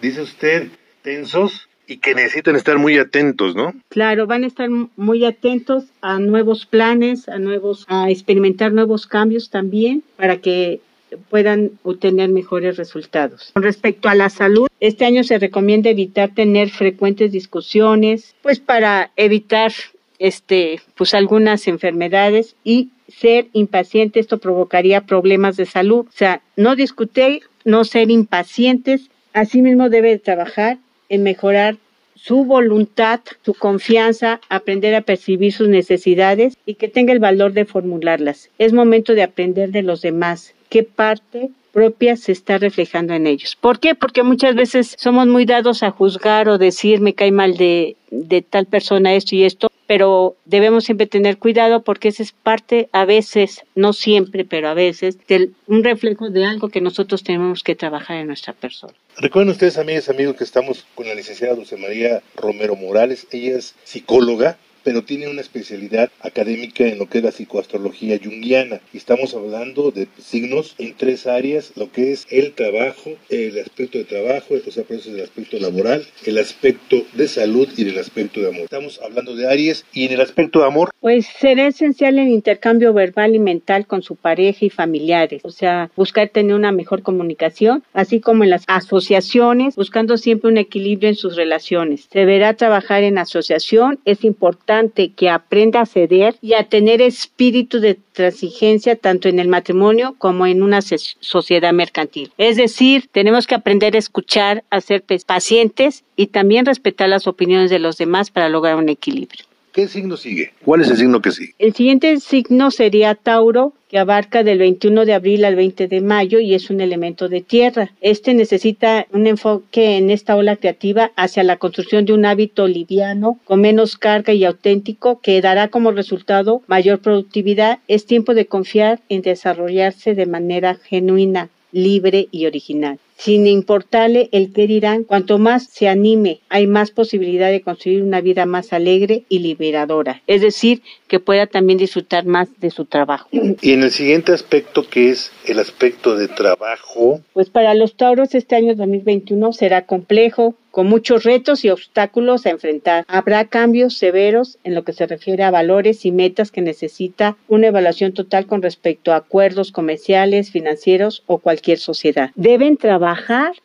dice 0.00 0.22
usted, 0.22 0.68
tensos 1.02 1.68
y 1.86 1.98
que 1.98 2.14
necesitan 2.14 2.54
estar 2.54 2.78
muy 2.78 2.98
atentos, 2.98 3.56
¿no? 3.56 3.74
Claro, 3.88 4.26
van 4.26 4.44
a 4.44 4.46
estar 4.46 4.68
muy 4.96 5.24
atentos 5.24 5.84
a 6.00 6.18
nuevos 6.20 6.66
planes, 6.66 7.28
a 7.28 7.38
nuevos, 7.38 7.84
a 7.88 8.10
experimentar 8.10 8.72
nuevos 8.72 9.06
cambios 9.06 9.50
también 9.50 10.04
para 10.16 10.36
que 10.36 10.80
puedan 11.28 11.72
obtener 11.82 12.28
mejores 12.28 12.76
resultados. 12.76 13.50
Con 13.52 13.64
respecto 13.64 14.08
a 14.08 14.14
la 14.14 14.30
salud, 14.30 14.68
este 14.78 15.04
año 15.04 15.24
se 15.24 15.38
recomienda 15.38 15.90
evitar 15.90 16.32
tener 16.34 16.70
frecuentes 16.70 17.32
discusiones, 17.32 18.36
pues 18.42 18.60
para 18.60 19.10
evitar 19.16 19.72
este, 20.20 20.80
pues 20.94 21.14
algunas 21.14 21.66
enfermedades 21.66 22.54
y 22.62 22.90
ser 23.08 23.48
impaciente, 23.52 24.20
esto 24.20 24.38
provocaría 24.38 25.00
problemas 25.00 25.56
de 25.56 25.66
salud. 25.66 26.06
O 26.06 26.12
sea, 26.12 26.42
no 26.56 26.76
discutir, 26.76 27.42
no 27.64 27.84
ser 27.84 28.10
impacientes, 28.10 29.10
asimismo 29.32 29.88
debe 29.88 30.18
trabajar 30.18 30.78
en 31.08 31.24
mejorar 31.24 31.76
su 32.14 32.44
voluntad, 32.44 33.20
su 33.42 33.54
confianza, 33.54 34.40
aprender 34.50 34.94
a 34.94 35.00
percibir 35.00 35.54
sus 35.54 35.68
necesidades 35.68 36.56
y 36.66 36.74
que 36.74 36.88
tenga 36.88 37.14
el 37.14 37.18
valor 37.18 37.54
de 37.54 37.64
formularlas. 37.64 38.50
Es 38.58 38.74
momento 38.74 39.14
de 39.14 39.22
aprender 39.22 39.70
de 39.70 39.82
los 39.82 40.02
demás 40.02 40.54
qué 40.68 40.82
parte 40.82 41.50
propia 41.72 42.16
se 42.16 42.32
está 42.32 42.58
reflejando 42.58 43.14
en 43.14 43.26
ellos. 43.26 43.56
¿Por 43.58 43.78
qué? 43.78 43.94
Porque 43.94 44.22
muchas 44.22 44.54
veces 44.54 44.96
somos 44.98 45.26
muy 45.28 45.46
dados 45.46 45.82
a 45.82 45.90
juzgar 45.90 46.48
o 46.48 46.58
decir 46.58 47.00
me 47.00 47.14
cae 47.14 47.32
mal 47.32 47.56
de, 47.56 47.96
de 48.10 48.42
tal 48.42 48.66
persona 48.66 49.14
esto 49.14 49.34
y 49.34 49.44
esto, 49.44 49.70
pero 49.90 50.36
debemos 50.44 50.84
siempre 50.84 51.08
tener 51.08 51.38
cuidado 51.38 51.82
porque 51.82 52.06
esa 52.06 52.22
es 52.22 52.30
parte, 52.30 52.88
a 52.92 53.04
veces, 53.04 53.62
no 53.74 53.92
siempre, 53.92 54.44
pero 54.44 54.68
a 54.68 54.74
veces, 54.74 55.18
de 55.26 55.50
un 55.66 55.82
reflejo 55.82 56.30
de 56.30 56.44
algo 56.44 56.68
que 56.68 56.80
nosotros 56.80 57.24
tenemos 57.24 57.64
que 57.64 57.74
trabajar 57.74 58.18
en 58.18 58.28
nuestra 58.28 58.52
persona. 58.52 58.94
Recuerden 59.16 59.50
ustedes, 59.50 59.78
amigas 59.78 60.08
amigos, 60.08 60.36
que 60.36 60.44
estamos 60.44 60.86
con 60.94 61.08
la 61.08 61.14
licenciada 61.16 61.56
Dulce 61.56 61.76
María 61.76 62.22
Romero 62.36 62.76
Morales. 62.76 63.26
Ella 63.32 63.58
es 63.58 63.74
psicóloga, 63.82 64.58
pero 64.82 65.02
tiene 65.02 65.28
una 65.28 65.40
especialidad 65.40 66.10
académica 66.20 66.86
en 66.86 66.98
lo 66.98 67.06
que 67.06 67.18
es 67.18 67.24
la 67.24 67.32
psicoastrología 67.32 68.18
junguiana. 68.22 68.80
Y 68.92 68.96
estamos 68.96 69.34
hablando 69.34 69.90
de 69.90 70.08
signos 70.18 70.74
en 70.78 70.94
tres 70.94 71.26
áreas, 71.26 71.72
lo 71.76 71.90
que 71.90 72.12
es 72.12 72.26
el 72.30 72.52
trabajo, 72.52 73.10
el 73.28 73.58
aspecto 73.58 73.98
de 73.98 74.04
trabajo, 74.04 74.54
o 74.54 74.70
sea, 74.70 74.84
es 74.88 75.06
el 75.06 75.20
aspecto 75.20 75.58
laboral, 75.58 76.06
el 76.24 76.38
aspecto 76.38 77.02
de 77.12 77.28
salud 77.28 77.68
y 77.76 77.88
el 77.88 77.98
aspecto 77.98 78.40
de 78.40 78.48
amor. 78.48 78.62
Estamos 78.62 79.00
hablando 79.02 79.34
de 79.34 79.48
Aries 79.48 79.84
y 79.92 80.06
en 80.06 80.12
el 80.12 80.20
aspecto 80.20 80.60
de 80.60 80.66
amor. 80.66 80.90
Pues 81.00 81.26
será 81.26 81.66
esencial 81.66 82.18
el 82.18 82.28
intercambio 82.28 82.92
verbal 82.92 83.34
y 83.34 83.38
mental 83.38 83.86
con 83.86 84.02
su 84.02 84.16
pareja 84.16 84.64
y 84.64 84.70
familiares, 84.70 85.42
o 85.44 85.50
sea, 85.50 85.90
buscar 85.96 86.28
tener 86.28 86.54
una 86.54 86.72
mejor 86.72 87.02
comunicación, 87.02 87.82
así 87.92 88.20
como 88.20 88.44
en 88.44 88.50
las 88.50 88.64
asociaciones, 88.66 89.76
buscando 89.76 90.16
siempre 90.18 90.50
un 90.50 90.58
equilibrio 90.58 91.08
en 91.08 91.16
sus 91.16 91.36
relaciones. 91.36 92.08
Se 92.12 92.20
deberá 92.20 92.54
trabajar 92.54 93.02
en 93.02 93.18
asociación, 93.18 93.98
es 94.04 94.24
importante 94.24 94.69
que 95.16 95.28
aprenda 95.28 95.80
a 95.80 95.86
ceder 95.86 96.36
y 96.40 96.54
a 96.54 96.68
tener 96.68 97.02
espíritu 97.02 97.80
de 97.80 97.98
transigencia 98.12 98.94
tanto 98.94 99.28
en 99.28 99.38
el 99.38 99.48
matrimonio 99.48 100.14
como 100.18 100.46
en 100.46 100.62
una 100.62 100.80
sociedad 100.80 101.72
mercantil. 101.72 102.32
Es 102.38 102.56
decir, 102.56 103.08
tenemos 103.10 103.46
que 103.46 103.56
aprender 103.56 103.96
a 103.96 103.98
escuchar, 103.98 104.62
a 104.70 104.80
ser 104.80 105.04
pacientes 105.26 106.04
y 106.16 106.28
también 106.28 106.66
respetar 106.66 107.08
las 107.08 107.26
opiniones 107.26 107.70
de 107.70 107.78
los 107.78 107.96
demás 107.96 108.30
para 108.30 108.48
lograr 108.48 108.76
un 108.76 108.88
equilibrio. 108.88 109.49
¿Qué 109.72 109.86
signo 109.86 110.16
sigue? 110.16 110.52
¿Cuál 110.64 110.80
es 110.80 110.90
el 110.90 110.96
signo 110.96 111.22
que 111.22 111.30
sigue? 111.30 111.54
El 111.58 111.74
siguiente 111.74 112.18
signo 112.18 112.72
sería 112.72 113.14
Tauro, 113.14 113.72
que 113.88 113.98
abarca 113.98 114.42
del 114.42 114.58
21 114.58 115.04
de 115.04 115.14
abril 115.14 115.44
al 115.44 115.54
20 115.54 115.86
de 115.86 116.00
mayo 116.00 116.40
y 116.40 116.54
es 116.54 116.70
un 116.70 116.80
elemento 116.80 117.28
de 117.28 117.40
tierra. 117.40 117.92
Este 118.00 118.34
necesita 118.34 119.06
un 119.12 119.26
enfoque 119.26 119.96
en 119.96 120.10
esta 120.10 120.36
ola 120.36 120.56
creativa 120.56 121.12
hacia 121.16 121.44
la 121.44 121.56
construcción 121.56 122.04
de 122.04 122.12
un 122.12 122.24
hábito 122.24 122.66
liviano, 122.66 123.38
con 123.44 123.60
menos 123.60 123.96
carga 123.96 124.32
y 124.32 124.44
auténtico, 124.44 125.20
que 125.20 125.40
dará 125.40 125.68
como 125.68 125.92
resultado 125.92 126.62
mayor 126.66 126.98
productividad. 127.00 127.78
Es 127.86 128.06
tiempo 128.06 128.34
de 128.34 128.46
confiar 128.46 129.00
en 129.08 129.22
desarrollarse 129.22 130.14
de 130.14 130.26
manera 130.26 130.74
genuina, 130.74 131.48
libre 131.72 132.28
y 132.32 132.46
original 132.46 132.98
sin 133.20 133.46
importarle 133.46 134.30
el 134.32 134.52
qué 134.52 134.66
dirán. 134.66 135.04
Cuanto 135.04 135.38
más 135.38 135.64
se 135.64 135.88
anime, 135.88 136.40
hay 136.48 136.66
más 136.66 136.90
posibilidad 136.90 137.50
de 137.50 137.60
construir 137.60 138.02
una 138.02 138.22
vida 138.22 138.46
más 138.46 138.72
alegre 138.72 139.24
y 139.28 139.40
liberadora. 139.40 140.22
Es 140.26 140.40
decir, 140.40 140.82
que 141.06 141.20
pueda 141.20 141.46
también 141.46 141.78
disfrutar 141.78 142.24
más 142.24 142.48
de 142.60 142.70
su 142.70 142.86
trabajo. 142.86 143.28
Y 143.32 143.72
en 143.72 143.82
el 143.82 143.90
siguiente 143.90 144.32
aspecto, 144.32 144.88
que 144.88 145.10
es 145.10 145.32
el 145.46 145.58
aspecto 145.58 146.16
de 146.16 146.28
trabajo. 146.28 147.20
Pues 147.34 147.50
para 147.50 147.74
los 147.74 147.94
tauros 147.96 148.34
este 148.34 148.56
año 148.56 148.74
2021 148.74 149.52
será 149.52 149.84
complejo, 149.84 150.54
con 150.70 150.86
muchos 150.86 151.24
retos 151.24 151.64
y 151.64 151.70
obstáculos 151.70 152.46
a 152.46 152.50
enfrentar. 152.50 153.04
Habrá 153.08 153.46
cambios 153.46 153.98
severos 153.98 154.58
en 154.62 154.76
lo 154.76 154.84
que 154.84 154.92
se 154.92 155.04
refiere 155.04 155.42
a 155.42 155.50
valores 155.50 156.06
y 156.06 156.12
metas 156.12 156.52
que 156.52 156.60
necesita 156.60 157.36
una 157.48 157.66
evaluación 157.66 158.12
total 158.12 158.46
con 158.46 158.62
respecto 158.62 159.12
a 159.12 159.16
acuerdos 159.16 159.72
comerciales, 159.72 160.52
financieros 160.52 161.24
o 161.26 161.38
cualquier 161.38 161.78
sociedad. 161.78 162.30
Deben 162.36 162.76
trabajar 162.76 163.09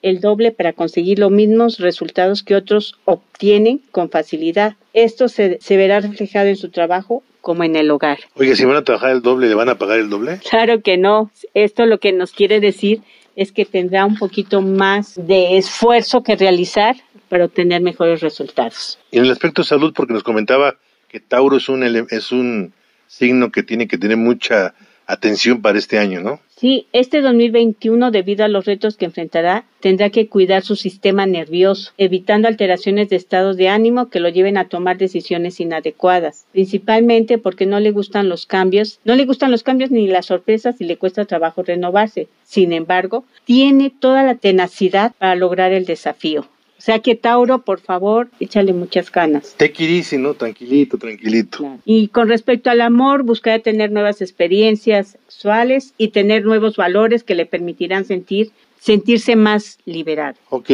el 0.02 0.22
doble 0.22 0.52
para 0.52 0.74
conseguir 0.74 1.20
los 1.20 1.32
mismos 1.32 1.80
resultados 1.80 2.44
que 2.44 2.56
otros 2.56 2.98
obtienen 3.06 3.82
con 3.92 4.10
facilidad. 4.10 4.76
Esto 4.94 5.28
se, 5.28 5.60
se 5.62 5.78
verá 5.78 6.00
reflejado 6.00 6.48
en 6.48 6.56
su 6.56 6.70
trabajo 6.70 7.24
como 7.42 7.64
en 7.64 7.76
el 7.76 7.92
hogar. 7.92 8.18
Oye, 8.36 8.56
si 8.56 8.66
van 8.66 8.78
a 8.78 8.84
trabajar 8.84 9.12
el 9.12 9.22
doble, 9.22 9.48
¿le 9.48 9.56
van 9.56 9.70
a 9.70 9.78
pagar 9.78 10.00
el 10.00 10.10
doble? 10.10 10.40
Claro 10.50 10.82
que 10.82 10.98
no. 10.98 11.30
Esto 11.54 11.86
lo 11.86 12.00
que 12.00 12.12
nos 12.12 12.32
quiere 12.32 12.60
decir 12.60 13.02
es 13.36 13.52
que 13.52 13.66
tendrá 13.66 14.06
un 14.06 14.18
poquito 14.18 14.62
más 14.62 15.14
de 15.16 15.58
esfuerzo 15.58 16.24
que 16.24 16.36
realizar 16.36 16.96
para 17.30 17.46
obtener 17.46 17.82
mejores 17.82 18.22
resultados. 18.22 18.98
Y 19.12 19.18
en 19.18 19.26
el 19.26 19.32
aspecto 19.32 19.62
de 19.62 19.68
salud, 19.68 19.94
porque 19.96 20.14
nos 20.14 20.24
comentaba 20.24 20.76
que 21.08 21.20
Tauro 21.20 21.58
es 21.58 21.70
un, 21.70 21.84
es 21.84 22.32
un 22.32 22.74
signo 23.08 23.52
que 23.52 23.64
tiene 23.64 23.88
que 23.88 23.98
tener 23.98 24.18
mucha 24.18 24.74
atención 25.06 25.62
para 25.62 25.78
este 25.78 26.00
año, 26.00 26.22
¿no? 26.22 26.40
Sí, 26.58 26.88
este 26.94 27.20
2021, 27.20 28.12
debido 28.12 28.46
a 28.46 28.48
los 28.48 28.64
retos 28.64 28.96
que 28.96 29.04
enfrentará, 29.04 29.66
tendrá 29.82 30.10
que 30.10 30.30
cuidar 30.30 30.64
su 30.64 30.78
sistema 30.78 31.26
nervioso, 31.26 31.92
evitando 31.98 32.48
alteraciones 32.48 33.10
de 33.10 33.18
estados 33.18 33.58
de 33.58 33.68
ánimo 33.68 34.10
que 34.10 34.22
lo 34.22 34.30
lleven 34.30 34.58
a 34.58 34.70
tomar 34.70 34.98
decisiones 34.98 35.60
inadecuadas, 35.60 36.46
principalmente 36.54 37.38
porque 37.40 37.66
no 37.66 37.82
le 37.82 37.92
gustan 37.92 38.30
los 38.30 38.46
cambios, 38.46 39.02
no 39.04 39.16
le 39.16 39.26
gustan 39.26 39.52
los 39.52 39.64
cambios 39.64 39.92
ni 39.92 40.08
las 40.08 40.28
sorpresas 40.28 40.80
y 40.80 40.86
le 40.86 40.96
cuesta 40.96 41.26
trabajo 41.26 41.62
renovarse. 41.62 42.30
Sin 42.46 42.72
embargo, 42.72 43.26
tiene 43.44 43.90
toda 43.90 44.24
la 44.24 44.36
tenacidad 44.36 45.12
para 45.18 45.36
lograr 45.36 45.74
el 45.74 45.84
desafío. 45.84 46.48
O 46.78 46.82
sea 46.82 47.00
que 47.00 47.16
Tauro, 47.16 47.60
por 47.60 47.80
favor, 47.80 48.30
échale 48.40 48.74
muchas 48.74 49.12
ganas. 49.12 49.56
Te 49.56 49.74
easy, 49.78 50.18
¿no? 50.18 50.34
Tranquilito, 50.34 50.98
tranquilito. 50.98 51.58
Claro. 51.60 51.80
Y 51.86 52.10
con 52.10 52.28
respecto 52.28 52.70
al 52.70 52.82
amor, 52.82 53.24
buscará 53.24 53.60
tener 53.60 53.92
nuevas 53.92 54.22
experiencias 54.22 55.18
sexuales 55.28 55.94
y 55.98 56.10
tener 56.10 56.44
nuevos 56.46 56.76
valores 56.76 57.24
que 57.24 57.36
le 57.36 57.46
permitirán 57.46 58.06
sentir, 58.06 58.52
sentirse 58.80 59.36
más 59.36 59.80
liberado. 59.86 60.36
Ok, 60.50 60.70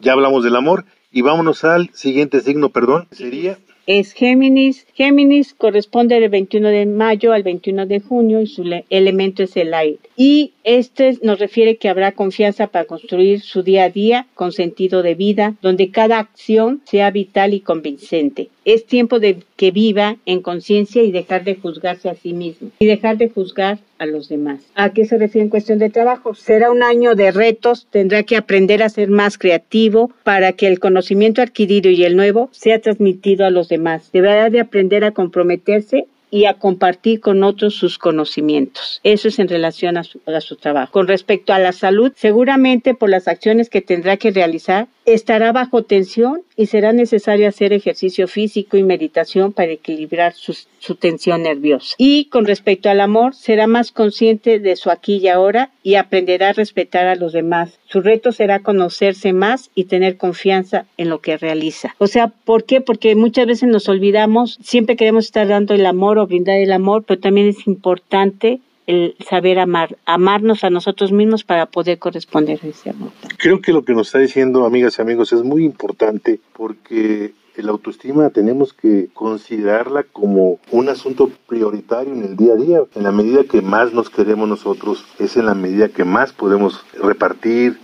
ya 0.00 0.12
hablamos 0.12 0.44
del 0.44 0.56
amor 0.56 0.84
y 1.10 1.22
vámonos 1.22 1.64
al 1.64 1.90
siguiente 1.94 2.40
signo, 2.40 2.70
perdón, 2.70 3.08
sería 3.10 3.58
es 3.86 4.12
Géminis. 4.12 4.86
Géminis 4.94 5.54
corresponde 5.54 6.20
del 6.20 6.30
21 6.30 6.68
de 6.68 6.86
mayo 6.86 7.32
al 7.32 7.42
21 7.42 7.86
de 7.86 8.00
junio 8.00 8.40
y 8.40 8.46
su 8.46 8.64
elemento 8.90 9.42
es 9.42 9.56
el 9.56 9.74
aire. 9.74 9.98
Y 10.16 10.52
este 10.64 11.18
nos 11.22 11.38
refiere 11.38 11.76
que 11.76 11.88
habrá 11.88 12.12
confianza 12.12 12.68
para 12.68 12.86
construir 12.86 13.40
su 13.40 13.62
día 13.62 13.84
a 13.84 13.90
día 13.90 14.26
con 14.34 14.52
sentido 14.52 15.02
de 15.02 15.14
vida, 15.14 15.54
donde 15.62 15.90
cada 15.90 16.18
acción 16.18 16.82
sea 16.84 17.10
vital 17.10 17.54
y 17.54 17.60
convincente. 17.60 18.48
Es 18.64 18.86
tiempo 18.86 19.18
de 19.18 19.42
que 19.56 19.70
viva 19.70 20.16
en 20.26 20.40
conciencia 20.40 21.02
y 21.02 21.12
dejar 21.12 21.44
de 21.44 21.56
juzgarse 21.56 22.08
a 22.08 22.14
sí 22.14 22.32
mismo 22.32 22.70
y 22.78 22.86
dejar 22.86 23.18
de 23.18 23.28
juzgar 23.28 23.78
a 23.98 24.06
los 24.06 24.28
demás. 24.28 24.60
¿A 24.74 24.92
qué 24.92 25.04
se 25.04 25.18
refiere 25.18 25.44
en 25.44 25.50
cuestión 25.50 25.78
de 25.78 25.90
trabajo? 25.90 26.34
Será 26.34 26.70
un 26.70 26.82
año 26.82 27.14
de 27.14 27.30
retos, 27.30 27.86
tendrá 27.90 28.22
que 28.22 28.36
aprender 28.36 28.82
a 28.82 28.88
ser 28.88 29.08
más 29.08 29.38
creativo 29.38 30.12
para 30.22 30.52
que 30.52 30.66
el 30.66 30.80
conocimiento 30.80 31.42
adquirido 31.42 31.90
y 31.90 32.04
el 32.04 32.16
nuevo 32.16 32.48
sea 32.52 32.80
transmitido 32.80 33.46
a 33.46 33.50
los 33.50 33.68
demás. 33.68 34.10
Deberá 34.12 34.50
de 34.50 34.60
aprender 34.60 35.04
a 35.04 35.12
comprometerse 35.12 36.06
y 36.34 36.46
a 36.46 36.54
compartir 36.54 37.20
con 37.20 37.44
otros 37.44 37.76
sus 37.76 37.96
conocimientos. 37.96 38.98
Eso 39.04 39.28
es 39.28 39.38
en 39.38 39.46
relación 39.46 39.96
a 39.96 40.02
su, 40.02 40.56
trabajo. 40.56 40.90
Con 40.90 41.06
respecto 41.06 41.52
a 41.52 41.60
la 41.60 41.70
salud, 41.70 42.12
seguramente 42.16 42.92
por 42.92 43.08
las 43.08 43.28
acciones 43.28 43.70
que 43.70 43.82
tendrá 43.82 44.16
que 44.16 44.32
realizar, 44.32 44.88
estará 45.06 45.52
bajo 45.52 45.84
tensión 45.84 46.42
y 46.56 46.66
será 46.66 46.92
necesario 46.92 47.46
hacer 47.46 47.72
ejercicio 47.72 48.26
físico 48.26 48.76
y 48.76 48.82
meditación 48.82 49.52
para 49.52 49.72
equilibrar 49.72 50.32
su, 50.32 50.56
su, 50.80 50.96
tensión 50.96 51.42
nerviosa. 51.42 51.94
Y 51.98 52.24
con 52.26 52.46
respecto 52.46 52.88
al 52.88 53.00
amor, 53.00 53.34
será 53.34 53.68
más 53.68 53.92
consciente 53.92 54.58
de 54.58 54.74
su 54.74 54.90
aquí 54.90 55.18
y 55.18 55.28
ahora 55.28 55.70
y 55.82 55.96
aprenderá 55.96 56.48
a 56.48 56.52
respetar 56.52 57.06
a 57.06 57.16
los 57.16 57.32
demás. 57.32 57.78
Su 57.86 58.00
reto 58.00 58.32
será 58.32 58.60
conocerse 58.60 59.32
más 59.32 59.70
y 59.74 59.84
tener 59.84 60.16
confianza 60.16 60.86
en 60.96 61.10
lo 61.10 61.20
que 61.20 61.36
realiza. 61.36 61.94
O 61.98 62.06
sea, 62.06 62.28
¿por 62.28 62.64
qué? 62.64 62.80
Porque 62.80 63.14
muchas 63.14 63.46
veces 63.46 63.68
nos 63.68 63.88
olvidamos, 63.88 64.58
siempre 64.62 64.96
queremos 64.96 65.26
estar 65.26 65.46
dando 65.46 65.74
el 65.74 65.86
amor 65.86 66.18
brindar 66.26 66.58
el 66.58 66.72
amor, 66.72 67.04
pero 67.06 67.20
también 67.20 67.48
es 67.48 67.66
importante 67.66 68.60
el 68.86 69.16
saber 69.26 69.58
amar, 69.58 69.96
amarnos 70.04 70.64
a 70.64 70.70
nosotros 70.70 71.12
mismos 71.12 71.44
para 71.44 71.66
poder 71.66 71.98
corresponder 71.98 72.60
a 72.62 72.66
ese 72.66 72.90
amor. 72.90 73.10
Creo 73.38 73.60
que 73.60 73.72
lo 73.72 73.84
que 73.84 73.94
nos 73.94 74.08
está 74.08 74.18
diciendo, 74.18 74.64
amigas 74.66 74.98
y 74.98 75.02
amigos, 75.02 75.32
es 75.32 75.42
muy 75.42 75.64
importante 75.64 76.40
porque 76.52 77.32
el 77.56 77.68
autoestima 77.68 78.30
tenemos 78.30 78.72
que 78.72 79.08
considerarla 79.14 80.02
como 80.02 80.58
un 80.70 80.88
asunto 80.88 81.30
prioritario 81.46 82.12
en 82.12 82.24
el 82.24 82.36
día 82.36 82.54
a 82.54 82.56
día. 82.56 82.80
En 82.94 83.04
la 83.04 83.12
medida 83.12 83.44
que 83.44 83.62
más 83.62 83.92
nos 83.92 84.10
queremos 84.10 84.48
nosotros, 84.48 85.04
es 85.18 85.36
en 85.36 85.46
la 85.46 85.54
medida 85.54 85.88
que 85.88 86.04
más 86.04 86.32
podemos 86.32 86.84
repartir, 87.00 87.78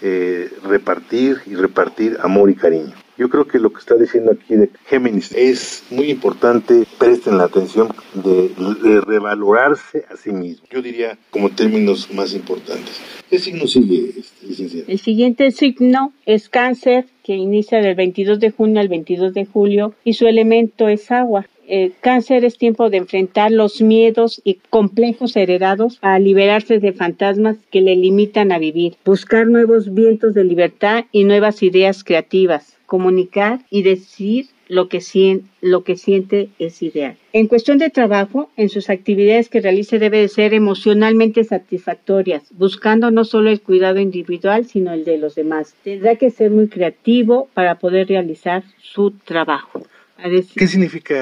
eh, 0.00 0.50
repartir 0.62 1.38
y 1.46 1.54
repartir 1.54 2.18
amor 2.22 2.50
y 2.50 2.54
cariño. 2.54 2.92
Yo 3.18 3.30
creo 3.30 3.46
que 3.46 3.58
lo 3.58 3.70
que 3.70 3.78
está 3.78 3.94
diciendo 3.96 4.32
aquí 4.32 4.54
de 4.54 4.68
Géminis 4.86 5.32
es 5.32 5.84
muy 5.90 6.10
importante, 6.10 6.84
presten 6.98 7.38
la 7.38 7.44
atención 7.44 7.88
de, 8.14 8.50
revalorarse 9.00 10.04
a 10.10 10.16
sí 10.16 10.30
mismo. 10.30 10.66
Yo 10.70 10.82
diría 10.82 11.18
como 11.30 11.50
términos 11.50 12.12
más 12.12 12.34
importantes. 12.34 13.00
¿Qué 13.30 13.38
signo 13.38 13.66
sigue, 13.66 14.10
este, 14.18 14.46
licenciado? 14.46 14.84
El 14.88 14.98
siguiente 14.98 15.50
signo 15.50 16.12
es 16.26 16.48
cáncer, 16.48 17.06
que 17.22 17.34
inicia 17.34 17.80
del 17.80 17.94
22 17.94 18.38
de 18.38 18.50
junio 18.50 18.80
al 18.80 18.88
22 18.88 19.32
de 19.32 19.46
julio 19.46 19.94
y 20.04 20.12
su 20.12 20.26
elemento 20.26 20.88
es 20.88 21.10
agua. 21.10 21.46
Cáncer 22.00 22.44
es 22.44 22.58
tiempo 22.58 22.90
de 22.90 22.98
enfrentar 22.98 23.50
los 23.50 23.82
miedos 23.82 24.40
y 24.44 24.60
complejos 24.70 25.34
heredados 25.36 25.98
a 26.00 26.18
liberarse 26.20 26.78
de 26.78 26.92
fantasmas 26.92 27.56
que 27.72 27.80
le 27.80 27.96
limitan 27.96 28.52
a 28.52 28.58
vivir, 28.58 28.94
buscar 29.04 29.48
nuevos 29.48 29.92
vientos 29.92 30.32
de 30.34 30.44
libertad 30.44 31.06
y 31.10 31.24
nuevas 31.24 31.64
ideas 31.64 32.04
creativas, 32.04 32.75
comunicar 32.86 33.60
y 33.70 33.82
decir 33.82 34.46
lo 34.68 34.88
que, 34.88 35.00
siente, 35.00 35.46
lo 35.60 35.84
que 35.84 35.96
siente 35.96 36.48
es 36.58 36.82
ideal. 36.82 37.16
En 37.32 37.46
cuestión 37.46 37.78
de 37.78 37.90
trabajo, 37.90 38.50
en 38.56 38.68
sus 38.68 38.90
actividades 38.90 39.48
que 39.48 39.60
realice 39.60 39.98
debe 39.98 40.20
de 40.20 40.28
ser 40.28 40.54
emocionalmente 40.54 41.44
satisfactorias, 41.44 42.42
buscando 42.50 43.10
no 43.10 43.24
solo 43.24 43.50
el 43.50 43.60
cuidado 43.60 44.00
individual, 44.00 44.66
sino 44.66 44.92
el 44.92 45.04
de 45.04 45.18
los 45.18 45.34
demás. 45.34 45.74
Tendrá 45.84 46.16
que 46.16 46.30
ser 46.30 46.50
muy 46.50 46.68
creativo 46.68 47.48
para 47.54 47.78
poder 47.78 48.08
realizar 48.08 48.64
su 48.80 49.12
trabajo. 49.12 49.86
¿Qué 50.56 50.66
significa 50.66 51.14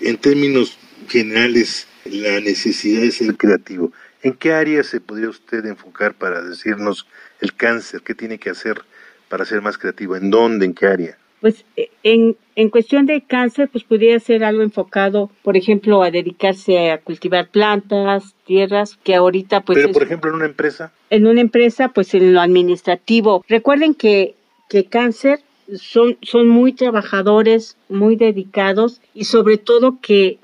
en 0.00 0.16
términos 0.16 0.78
generales 1.08 1.86
la 2.04 2.40
necesidad 2.40 3.02
de 3.02 3.10
ser 3.10 3.36
creativo? 3.36 3.92
¿En 4.22 4.32
qué 4.32 4.52
área 4.52 4.82
se 4.82 5.00
podría 5.00 5.28
usted 5.28 5.64
enfocar 5.66 6.14
para 6.14 6.42
decirnos 6.42 7.06
el 7.40 7.54
cáncer? 7.54 8.00
¿Qué 8.02 8.14
tiene 8.14 8.38
que 8.38 8.50
hacer 8.50 8.82
para 9.28 9.44
ser 9.44 9.62
más 9.62 9.78
creativo? 9.78 10.16
¿En 10.16 10.30
dónde? 10.30 10.66
¿En 10.66 10.74
qué 10.74 10.86
área? 10.86 11.18
Pues 11.40 11.64
en, 12.02 12.36
en 12.56 12.70
cuestión 12.70 13.06
de 13.06 13.22
cáncer, 13.22 13.68
pues 13.70 13.84
podría 13.84 14.18
ser 14.18 14.42
algo 14.42 14.62
enfocado, 14.62 15.30
por 15.42 15.56
ejemplo, 15.56 16.02
a 16.02 16.10
dedicarse 16.10 16.90
a 16.90 17.00
cultivar 17.00 17.48
plantas, 17.48 18.34
tierras, 18.44 18.98
que 19.04 19.14
ahorita 19.14 19.60
pues... 19.60 19.78
Pero, 19.78 19.92
por 19.92 20.02
ejemplo, 20.02 20.30
en 20.30 20.36
una 20.36 20.46
empresa. 20.46 20.92
En 21.10 21.26
una 21.28 21.40
empresa, 21.40 21.90
pues 21.90 22.12
en 22.14 22.34
lo 22.34 22.40
administrativo. 22.40 23.44
Recuerden 23.48 23.94
que, 23.94 24.34
que 24.68 24.86
cáncer 24.86 25.40
son, 25.76 26.18
son 26.22 26.48
muy 26.48 26.72
trabajadores, 26.72 27.76
muy 27.88 28.16
dedicados 28.16 29.00
y 29.14 29.24
sobre 29.24 29.58
todo 29.58 29.98
que 30.00 30.38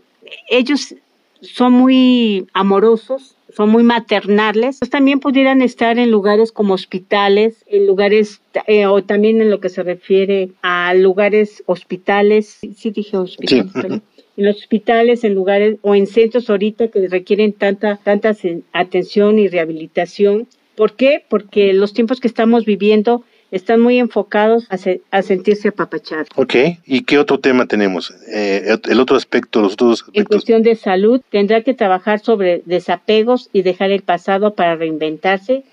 ellos 0.49 0.95
son 1.41 1.73
muy 1.73 2.47
amorosos, 2.53 3.34
son 3.55 3.71
muy 3.71 3.85
maternales, 3.85 4.79
pues 4.81 4.91
también 4.91 5.21
pudieran 5.21 5.63
estar 5.63 5.99
en 5.99 6.11
lugares 6.11 6.51
como 6.51 6.75
hospitales, 6.75 7.65
en 7.67 7.87
lugares, 7.87 8.41
eh, 8.67 8.87
o 8.87 9.03
también 9.05 9.41
en 9.41 9.51
lo 9.51 9.61
que 9.61 9.69
se 9.69 9.83
refiere 9.83 10.51
a 10.63 10.93
lugares 10.95 11.63
hospitales, 11.67 12.59
sí 12.77 12.91
dije 12.91 13.17
hospitales, 13.17 13.73
sí. 13.73 14.03
en 14.37 14.45
los 14.45 14.57
hospitales, 14.57 15.23
en 15.23 15.35
lugares 15.35 15.77
o 15.83 15.95
en 15.95 16.07
centros 16.07 16.51
ahorita 16.51 16.89
que 16.89 17.07
requieren 17.09 17.53
tanta, 17.53 18.01
tanta 18.03 18.37
atención 18.73 19.39
y 19.39 19.49
rehabilitación. 19.49 20.49
¿Por 20.75 20.97
qué? 20.97 21.25
Porque 21.29 21.73
los 21.73 21.93
tiempos 21.93 22.21
que 22.21 22.27
estamos 22.27 22.65
viviendo 22.65 23.23
están 23.51 23.81
muy 23.81 23.99
enfocados 23.99 24.67
a, 24.71 24.77
se, 24.77 25.01
a 25.11 25.23
sentirse 25.23 25.69
apapachados. 25.69 26.29
Ok, 26.37 26.55
¿y 26.85 27.03
qué 27.03 27.19
otro 27.19 27.39
tema 27.39 27.67
tenemos? 27.67 28.13
Eh, 28.33 28.77
el 28.89 29.01
otro 29.01 29.17
aspecto, 29.17 29.61
los 29.61 29.75
otros 29.75 30.03
aspectos. 30.03 30.21
En 30.21 30.25
cuestión 30.25 30.63
de 30.63 30.75
salud, 30.77 31.21
tendrá 31.31 31.63
que 31.63 31.75
trabajar 31.75 32.21
sobre 32.21 32.63
desapegos 32.67 33.51
y 33.53 33.63
dejar 33.63 33.91
el 33.91 34.03
pasado 34.03 34.55
para 34.55 34.77
reinventarse 34.77 35.65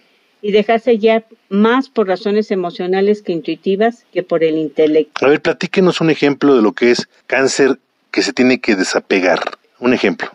y 0.42 0.51
dejarse 0.51 0.98
ya 0.98 1.24
más 1.50 1.90
por 1.90 2.08
razones 2.08 2.51
emocionales 2.51 3.22
que 3.22 3.32
intuitivas 3.32 4.06
que 4.12 4.24
por 4.24 4.44
el 4.44 4.58
intelecto. 4.58 5.25
A 5.25 5.30
ver, 5.30 5.42
platíquenos 5.42 6.01
un 6.01 6.10
ejemplo 6.10 6.56
de 6.56 6.62
lo 6.62 6.74
que 6.74 6.92
es 6.92 7.08
cáncer 7.28 7.78
que 8.12 8.22
se 8.22 8.34
tiene 8.34 8.60
que 8.60 8.75
desapegar. 8.75 9.40
Un 9.80 9.94
ejemplo. 9.94 10.30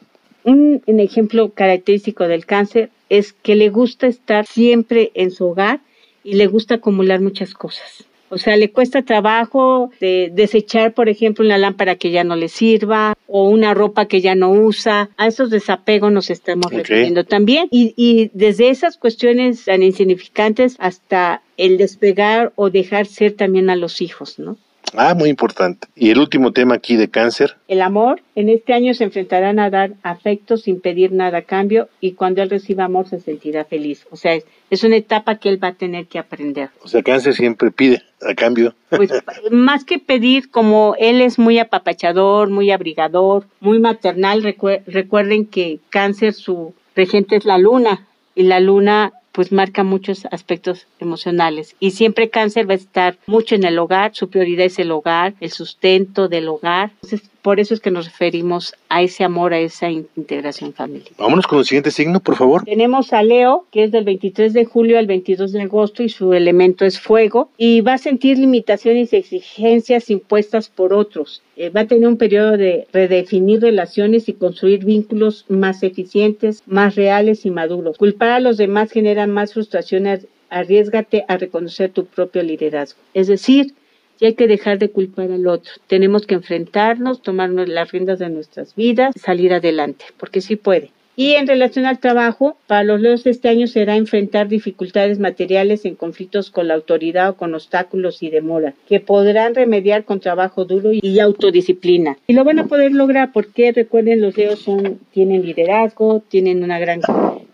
Un, 0.44 0.82
un 0.86 1.00
ejemplo 1.00 1.50
característico 1.50 2.26
del 2.28 2.46
cáncer 2.46 2.90
es 3.08 3.32
que 3.32 3.54
le 3.54 3.68
gusta 3.68 4.06
estar 4.06 4.46
siempre 4.46 5.10
en 5.14 5.30
su 5.30 5.46
hogar 5.46 5.80
y 6.26 6.34
le 6.34 6.48
gusta 6.48 6.74
acumular 6.74 7.20
muchas 7.20 7.54
cosas. 7.54 8.04
O 8.28 8.38
sea, 8.38 8.56
le 8.56 8.72
cuesta 8.72 9.02
trabajo 9.02 9.92
de 10.00 10.30
desechar, 10.32 10.92
por 10.92 11.08
ejemplo, 11.08 11.44
una 11.44 11.58
lámpara 11.58 11.94
que 11.94 12.10
ya 12.10 12.24
no 12.24 12.34
le 12.34 12.48
sirva 12.48 13.14
o 13.28 13.48
una 13.48 13.72
ropa 13.72 14.06
que 14.06 14.20
ya 14.20 14.34
no 14.34 14.50
usa. 14.50 15.10
A 15.16 15.28
esos 15.28 15.48
desapegos 15.50 16.10
nos 16.10 16.28
estamos 16.30 16.72
refiriendo 16.72 17.22
también. 17.22 17.68
Y, 17.70 17.94
y 17.96 18.32
desde 18.34 18.70
esas 18.70 18.96
cuestiones 18.96 19.64
tan 19.66 19.84
insignificantes 19.84 20.74
hasta 20.80 21.42
el 21.56 21.78
despegar 21.78 22.52
o 22.56 22.70
dejar 22.70 23.06
ser 23.06 23.34
también 23.34 23.70
a 23.70 23.76
los 23.76 24.02
hijos, 24.02 24.40
¿no? 24.40 24.56
Ah, 24.94 25.14
muy 25.14 25.28
importante. 25.28 25.88
Y 25.94 26.10
el 26.10 26.18
último 26.18 26.52
tema 26.52 26.74
aquí 26.74 26.96
de 26.96 27.08
cáncer. 27.08 27.56
El 27.68 27.82
amor. 27.82 28.22
En 28.34 28.48
este 28.48 28.72
año 28.72 28.94
se 28.94 29.04
enfrentarán 29.04 29.58
a 29.58 29.70
dar 29.70 29.92
afecto 30.02 30.56
sin 30.56 30.80
pedir 30.80 31.12
nada 31.12 31.38
a 31.38 31.42
cambio 31.42 31.88
y 32.00 32.12
cuando 32.12 32.42
él 32.42 32.50
reciba 32.50 32.84
amor 32.84 33.08
se 33.08 33.20
sentirá 33.20 33.64
feliz. 33.64 34.06
O 34.10 34.16
sea, 34.16 34.34
es, 34.34 34.44
es 34.70 34.84
una 34.84 34.96
etapa 34.96 35.36
que 35.36 35.48
él 35.48 35.62
va 35.62 35.68
a 35.68 35.74
tener 35.74 36.06
que 36.06 36.18
aprender. 36.18 36.70
O 36.82 36.88
sea, 36.88 37.02
cáncer 37.02 37.34
siempre 37.34 37.70
pide 37.70 38.02
a 38.22 38.34
cambio. 38.34 38.74
Pues 38.90 39.10
más 39.50 39.84
que 39.84 39.98
pedir, 39.98 40.50
como 40.50 40.94
él 40.98 41.20
es 41.20 41.38
muy 41.38 41.58
apapachador, 41.58 42.50
muy 42.50 42.70
abrigador, 42.70 43.46
muy 43.60 43.78
maternal, 43.78 44.42
recuerden 44.86 45.46
que 45.46 45.80
cáncer 45.90 46.32
su 46.32 46.74
regente 46.94 47.36
es 47.36 47.44
la 47.44 47.58
luna 47.58 48.06
y 48.34 48.44
la 48.44 48.60
luna 48.60 49.12
pues 49.36 49.52
marca 49.52 49.84
muchos 49.84 50.24
aspectos 50.30 50.86
emocionales. 50.98 51.76
Y 51.78 51.90
siempre 51.90 52.30
cáncer 52.30 52.66
va 52.66 52.72
a 52.72 52.76
estar 52.76 53.18
mucho 53.26 53.54
en 53.54 53.64
el 53.64 53.78
hogar, 53.78 54.14
su 54.14 54.30
prioridad 54.30 54.64
es 54.64 54.78
el 54.78 54.90
hogar, 54.90 55.34
el 55.40 55.50
sustento 55.50 56.28
del 56.28 56.48
hogar. 56.48 56.92
Entonces, 57.02 57.28
por 57.46 57.60
eso 57.60 57.74
es 57.74 57.80
que 57.80 57.92
nos 57.92 58.06
referimos 58.06 58.74
a 58.88 59.02
ese 59.02 59.22
amor, 59.22 59.54
a 59.54 59.60
esa 59.60 59.88
integración 59.88 60.72
familiar. 60.72 61.12
Vámonos 61.16 61.46
con 61.46 61.60
el 61.60 61.64
siguiente 61.64 61.92
signo, 61.92 62.18
por 62.18 62.34
favor. 62.34 62.64
Tenemos 62.64 63.12
a 63.12 63.22
Leo, 63.22 63.66
que 63.70 63.84
es 63.84 63.92
del 63.92 64.02
23 64.02 64.52
de 64.52 64.64
julio 64.64 64.98
al 64.98 65.06
22 65.06 65.52
de 65.52 65.62
agosto 65.62 66.02
y 66.02 66.08
su 66.08 66.32
elemento 66.32 66.84
es 66.84 66.98
fuego 66.98 67.50
y 67.56 67.82
va 67.82 67.92
a 67.92 67.98
sentir 67.98 68.36
limitaciones 68.36 69.12
y 69.12 69.18
exigencias 69.18 70.10
impuestas 70.10 70.68
por 70.68 70.92
otros. 70.92 71.40
Eh, 71.56 71.70
va 71.70 71.82
a 71.82 71.86
tener 71.86 72.08
un 72.08 72.16
periodo 72.16 72.56
de 72.56 72.88
redefinir 72.92 73.60
relaciones 73.60 74.28
y 74.28 74.32
construir 74.32 74.84
vínculos 74.84 75.44
más 75.48 75.84
eficientes, 75.84 76.64
más 76.66 76.96
reales 76.96 77.46
y 77.46 77.52
maduros. 77.52 77.96
Culpar 77.96 78.30
a 78.30 78.40
los 78.40 78.56
demás 78.56 78.90
genera 78.90 79.28
más 79.28 79.52
frustración. 79.52 80.08
Arriesgate 80.50 81.24
a 81.28 81.36
reconocer 81.36 81.90
tu 81.90 82.06
propio 82.06 82.42
liderazgo. 82.42 82.98
Es 83.14 83.28
decir, 83.28 83.72
y 84.20 84.26
hay 84.26 84.34
que 84.34 84.46
dejar 84.46 84.78
de 84.78 84.90
culpar 84.90 85.30
al 85.30 85.46
otro. 85.46 85.72
Tenemos 85.86 86.26
que 86.26 86.34
enfrentarnos, 86.34 87.22
tomarnos 87.22 87.68
las 87.68 87.92
riendas 87.92 88.18
de 88.18 88.30
nuestras 88.30 88.74
vidas, 88.74 89.14
salir 89.20 89.52
adelante, 89.52 90.04
porque 90.18 90.40
sí 90.40 90.56
puede. 90.56 90.90
Y 91.18 91.32
en 91.32 91.46
relación 91.46 91.86
al 91.86 91.98
trabajo, 91.98 92.58
para 92.66 92.84
los 92.84 93.00
leos 93.00 93.24
de 93.24 93.30
este 93.30 93.48
año 93.48 93.66
será 93.66 93.96
enfrentar 93.96 94.48
dificultades 94.48 95.18
materiales 95.18 95.86
en 95.86 95.94
conflictos 95.94 96.50
con 96.50 96.68
la 96.68 96.74
autoridad 96.74 97.30
o 97.30 97.36
con 97.36 97.54
obstáculos 97.54 98.22
y 98.22 98.28
demora, 98.28 98.74
que 98.86 99.00
podrán 99.00 99.54
remediar 99.54 100.04
con 100.04 100.20
trabajo 100.20 100.66
duro 100.66 100.90
y 100.92 101.18
autodisciplina. 101.18 102.18
Y 102.26 102.34
lo 102.34 102.44
van 102.44 102.58
a 102.58 102.66
poder 102.66 102.92
lograr 102.92 103.32
porque 103.32 103.72
recuerden 103.72 104.20
los 104.20 104.36
leos 104.36 104.58
son, 104.58 105.00
tienen 105.10 105.46
liderazgo, 105.46 106.22
tienen 106.28 106.62
una 106.62 106.78
gran 106.78 107.00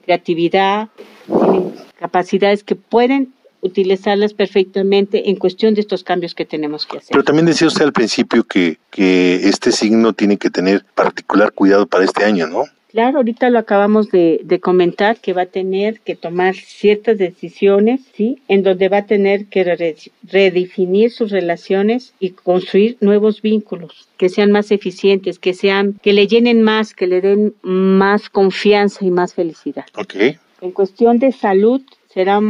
creatividad, 0.04 0.88
tienen 1.28 1.72
capacidades 2.00 2.64
que 2.64 2.74
pueden 2.74 3.32
utilizarlas 3.62 4.34
perfectamente 4.34 5.30
en 5.30 5.36
cuestión 5.36 5.74
de 5.74 5.80
estos 5.80 6.04
cambios 6.04 6.34
que 6.34 6.44
tenemos 6.44 6.84
que 6.84 6.98
hacer. 6.98 7.08
Pero 7.12 7.24
también 7.24 7.46
decía 7.46 7.68
usted 7.68 7.84
al 7.84 7.92
principio 7.92 8.44
que, 8.44 8.76
que 8.90 9.48
este 9.48 9.72
signo 9.72 10.12
tiene 10.12 10.36
que 10.36 10.50
tener 10.50 10.84
particular 10.94 11.52
cuidado 11.52 11.86
para 11.86 12.04
este 12.04 12.24
año, 12.24 12.46
¿no? 12.48 12.64
Claro, 12.90 13.18
ahorita 13.18 13.48
lo 13.48 13.58
acabamos 13.58 14.10
de, 14.10 14.42
de, 14.44 14.60
comentar 14.60 15.18
que 15.18 15.32
va 15.32 15.42
a 15.42 15.46
tener 15.46 16.00
que 16.00 16.14
tomar 16.14 16.54
ciertas 16.56 17.16
decisiones, 17.16 18.02
¿sí? 18.14 18.42
En 18.48 18.62
donde 18.62 18.90
va 18.90 18.98
a 18.98 19.06
tener 19.06 19.46
que 19.46 19.64
re, 19.64 19.96
redefinir 20.24 21.10
sus 21.10 21.30
relaciones 21.30 22.12
y 22.20 22.30
construir 22.32 22.98
nuevos 23.00 23.40
vínculos 23.40 24.08
que 24.18 24.28
sean 24.28 24.52
más 24.52 24.70
eficientes, 24.70 25.38
que 25.38 25.54
sean, 25.54 25.98
que 26.02 26.12
le 26.12 26.26
llenen 26.26 26.60
más, 26.62 26.92
que 26.92 27.06
le 27.06 27.22
den 27.22 27.54
más 27.62 28.28
confianza 28.28 29.06
y 29.06 29.10
más 29.10 29.32
felicidad. 29.32 29.86
Ok. 29.96 30.14
En 30.60 30.70
cuestión 30.70 31.18
de 31.18 31.32
salud, 31.32 31.80
será 32.12 32.40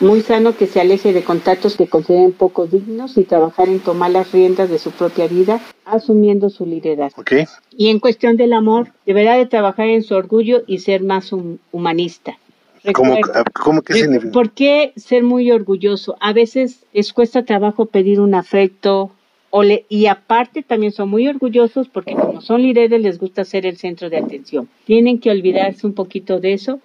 muy 0.00 0.20
sano 0.22 0.56
que 0.56 0.66
se 0.66 0.80
aleje 0.80 1.12
de 1.12 1.22
contactos 1.22 1.76
que 1.76 1.86
consideren 1.86 2.32
poco 2.32 2.66
dignos 2.66 3.16
y 3.18 3.24
trabajar 3.24 3.68
en 3.68 3.80
tomar 3.80 4.10
las 4.10 4.32
riendas 4.32 4.68
de 4.68 4.78
su 4.78 4.90
propia 4.90 5.28
vida, 5.28 5.60
asumiendo 5.84 6.50
su 6.50 6.66
liderazgo. 6.66 7.22
Okay. 7.22 7.44
Y 7.76 7.88
en 7.88 8.00
cuestión 8.00 8.36
del 8.36 8.52
amor, 8.52 8.88
deberá 9.06 9.36
de 9.36 9.46
trabajar 9.46 9.88
en 9.88 10.02
su 10.02 10.14
orgullo 10.14 10.62
y 10.66 10.78
ser 10.78 11.02
más 11.02 11.32
un, 11.32 11.60
humanista. 11.70 12.38
¿Cómo, 12.94 13.16
¿Cómo 13.52 13.82
que 13.82 13.92
significa? 13.92 14.32
¿Por 14.32 14.50
qué 14.50 14.92
ser 14.96 15.22
muy 15.22 15.52
orgulloso? 15.52 16.16
A 16.18 16.32
veces 16.32 16.84
les 16.92 17.12
cuesta 17.12 17.44
trabajo 17.44 17.86
pedir 17.86 18.18
un 18.18 18.34
afecto, 18.34 19.12
o 19.50 19.62
le, 19.62 19.84
y 19.88 20.06
aparte 20.06 20.62
también 20.62 20.90
son 20.92 21.10
muy 21.10 21.28
orgullosos 21.28 21.88
porque 21.88 22.14
como 22.14 22.40
son 22.40 22.62
líderes 22.62 23.00
les 23.00 23.20
gusta 23.20 23.44
ser 23.44 23.66
el 23.66 23.76
centro 23.76 24.10
de 24.10 24.16
atención. 24.16 24.68
Tienen 24.84 25.20
que 25.20 25.30
olvidarse 25.30 25.86
un 25.86 25.92
poquito 25.92 26.40
de 26.40 26.54
eso 26.54 26.80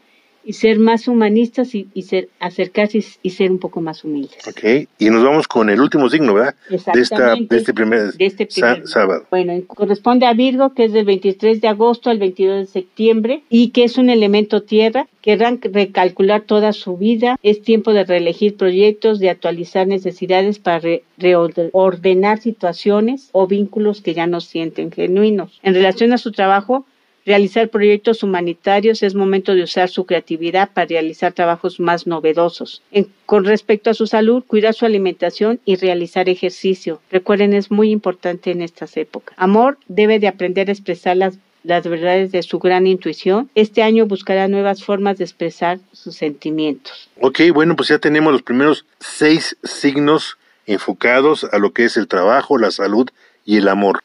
y 0.47 0.53
ser 0.53 0.79
más 0.79 1.09
humanistas 1.09 1.75
y, 1.75 1.89
y 1.93 2.03
ser 2.03 2.29
acercarse 2.39 2.99
y, 2.99 3.05
y, 3.21 3.31
ser 3.31 3.51
un 3.51 3.59
poco 3.59 3.81
más 3.81 4.05
humildes. 4.05 4.47
Ok, 4.47 4.87
y 4.97 5.09
nos 5.09 5.21
vamos 5.21 5.45
con 5.45 5.69
el 5.69 5.81
último 5.81 6.09
signo, 6.09 6.33
¿verdad? 6.35 6.55
Exactamente. 6.69 6.95
De, 6.95 7.01
esta, 7.01 7.35
de 7.35 7.57
este 7.57 7.73
primer, 7.73 8.13
de 8.13 8.25
este 8.25 8.45
primer 8.45 8.87
sábado. 8.87 9.25
Bueno, 9.29 9.61
corresponde 9.67 10.25
a 10.25 10.33
Virgo, 10.33 10.73
que 10.73 10.85
es 10.85 10.93
del 10.93 11.03
23 11.03 11.59
de 11.59 11.67
agosto 11.67 12.09
al 12.09 12.19
22 12.19 12.59
de 12.59 12.65
septiembre 12.65 13.43
y 13.49 13.71
que 13.71 13.83
es 13.83 13.97
un 13.97 14.09
elemento 14.09 14.63
tierra. 14.63 15.07
Querrán 15.21 15.59
recalcular 15.61 16.43
toda 16.43 16.71
su 16.71 16.95
vida. 16.95 17.37
Es 17.43 17.61
tiempo 17.61 17.91
de 17.91 18.05
reelegir 18.05 18.55
proyectos, 18.55 19.19
de 19.19 19.29
actualizar 19.29 19.85
necesidades 19.85 20.59
para 20.59 20.79
re 20.79 21.03
reordenar 21.17 22.39
situaciones 22.39 23.29
o 23.33 23.47
vínculos 23.47 23.99
que 23.99 24.13
ya 24.13 24.27
no 24.27 24.39
sienten 24.39 24.91
genuinos. 24.91 25.59
En 25.61 25.73
relación 25.73 26.13
a 26.13 26.17
su 26.17 26.31
trabajo, 26.31 26.85
realizar 27.27 27.67
proyectos 27.67 28.23
humanitarios, 28.23 29.03
es 29.03 29.13
momento 29.13 29.53
de 29.53 29.63
usar 29.63 29.89
su 29.89 30.05
creatividad 30.05 30.69
para 30.73 30.87
realizar 30.87 31.33
trabajos 31.33 31.79
más 31.79 32.07
novedosos. 32.07 32.81
En, 32.91 33.09
con 33.25 33.43
respecto 33.43 33.89
a 33.89 33.93
su 33.93 34.07
salud, 34.07 34.43
cuidar 34.47 34.73
su 34.73 34.85
alimentación 34.85 35.59
y 35.65 35.75
realizar 35.75 36.29
ejercicio. 36.29 37.01
Recuerden, 37.11 37.53
es 37.53 37.69
muy 37.69 37.91
importante 37.91 38.49
en 38.51 38.61
estas 38.61 38.95
épocas. 38.95 39.35
Amor 39.37 39.77
debe 39.89 40.19
de 40.19 40.29
aprender 40.29 40.69
a 40.69 40.71
expresar 40.71 41.17
las 41.17 41.37
las 41.63 41.85
verdades 41.85 42.31
de 42.31 42.43
su 42.43 42.59
gran 42.59 42.87
intuición, 42.87 43.49
este 43.53 43.83
año 43.83 44.05
buscará 44.05 44.47
nuevas 44.47 44.85
formas 44.85 45.17
de 45.17 45.25
expresar 45.25 45.79
sus 45.91 46.15
sentimientos. 46.15 47.09
Ok, 47.19 47.41
bueno, 47.53 47.75
pues 47.75 47.89
ya 47.89 47.99
tenemos 47.99 48.31
los 48.31 48.41
primeros 48.41 48.85
seis 48.99 49.57
signos 49.63 50.37
enfocados 50.65 51.43
a 51.51 51.57
lo 51.57 51.73
que 51.73 51.83
es 51.83 51.97
el 51.97 52.07
trabajo, 52.07 52.57
la 52.57 52.71
salud 52.71 53.09
y 53.43 53.57
el 53.57 53.67
amor. 53.67 54.01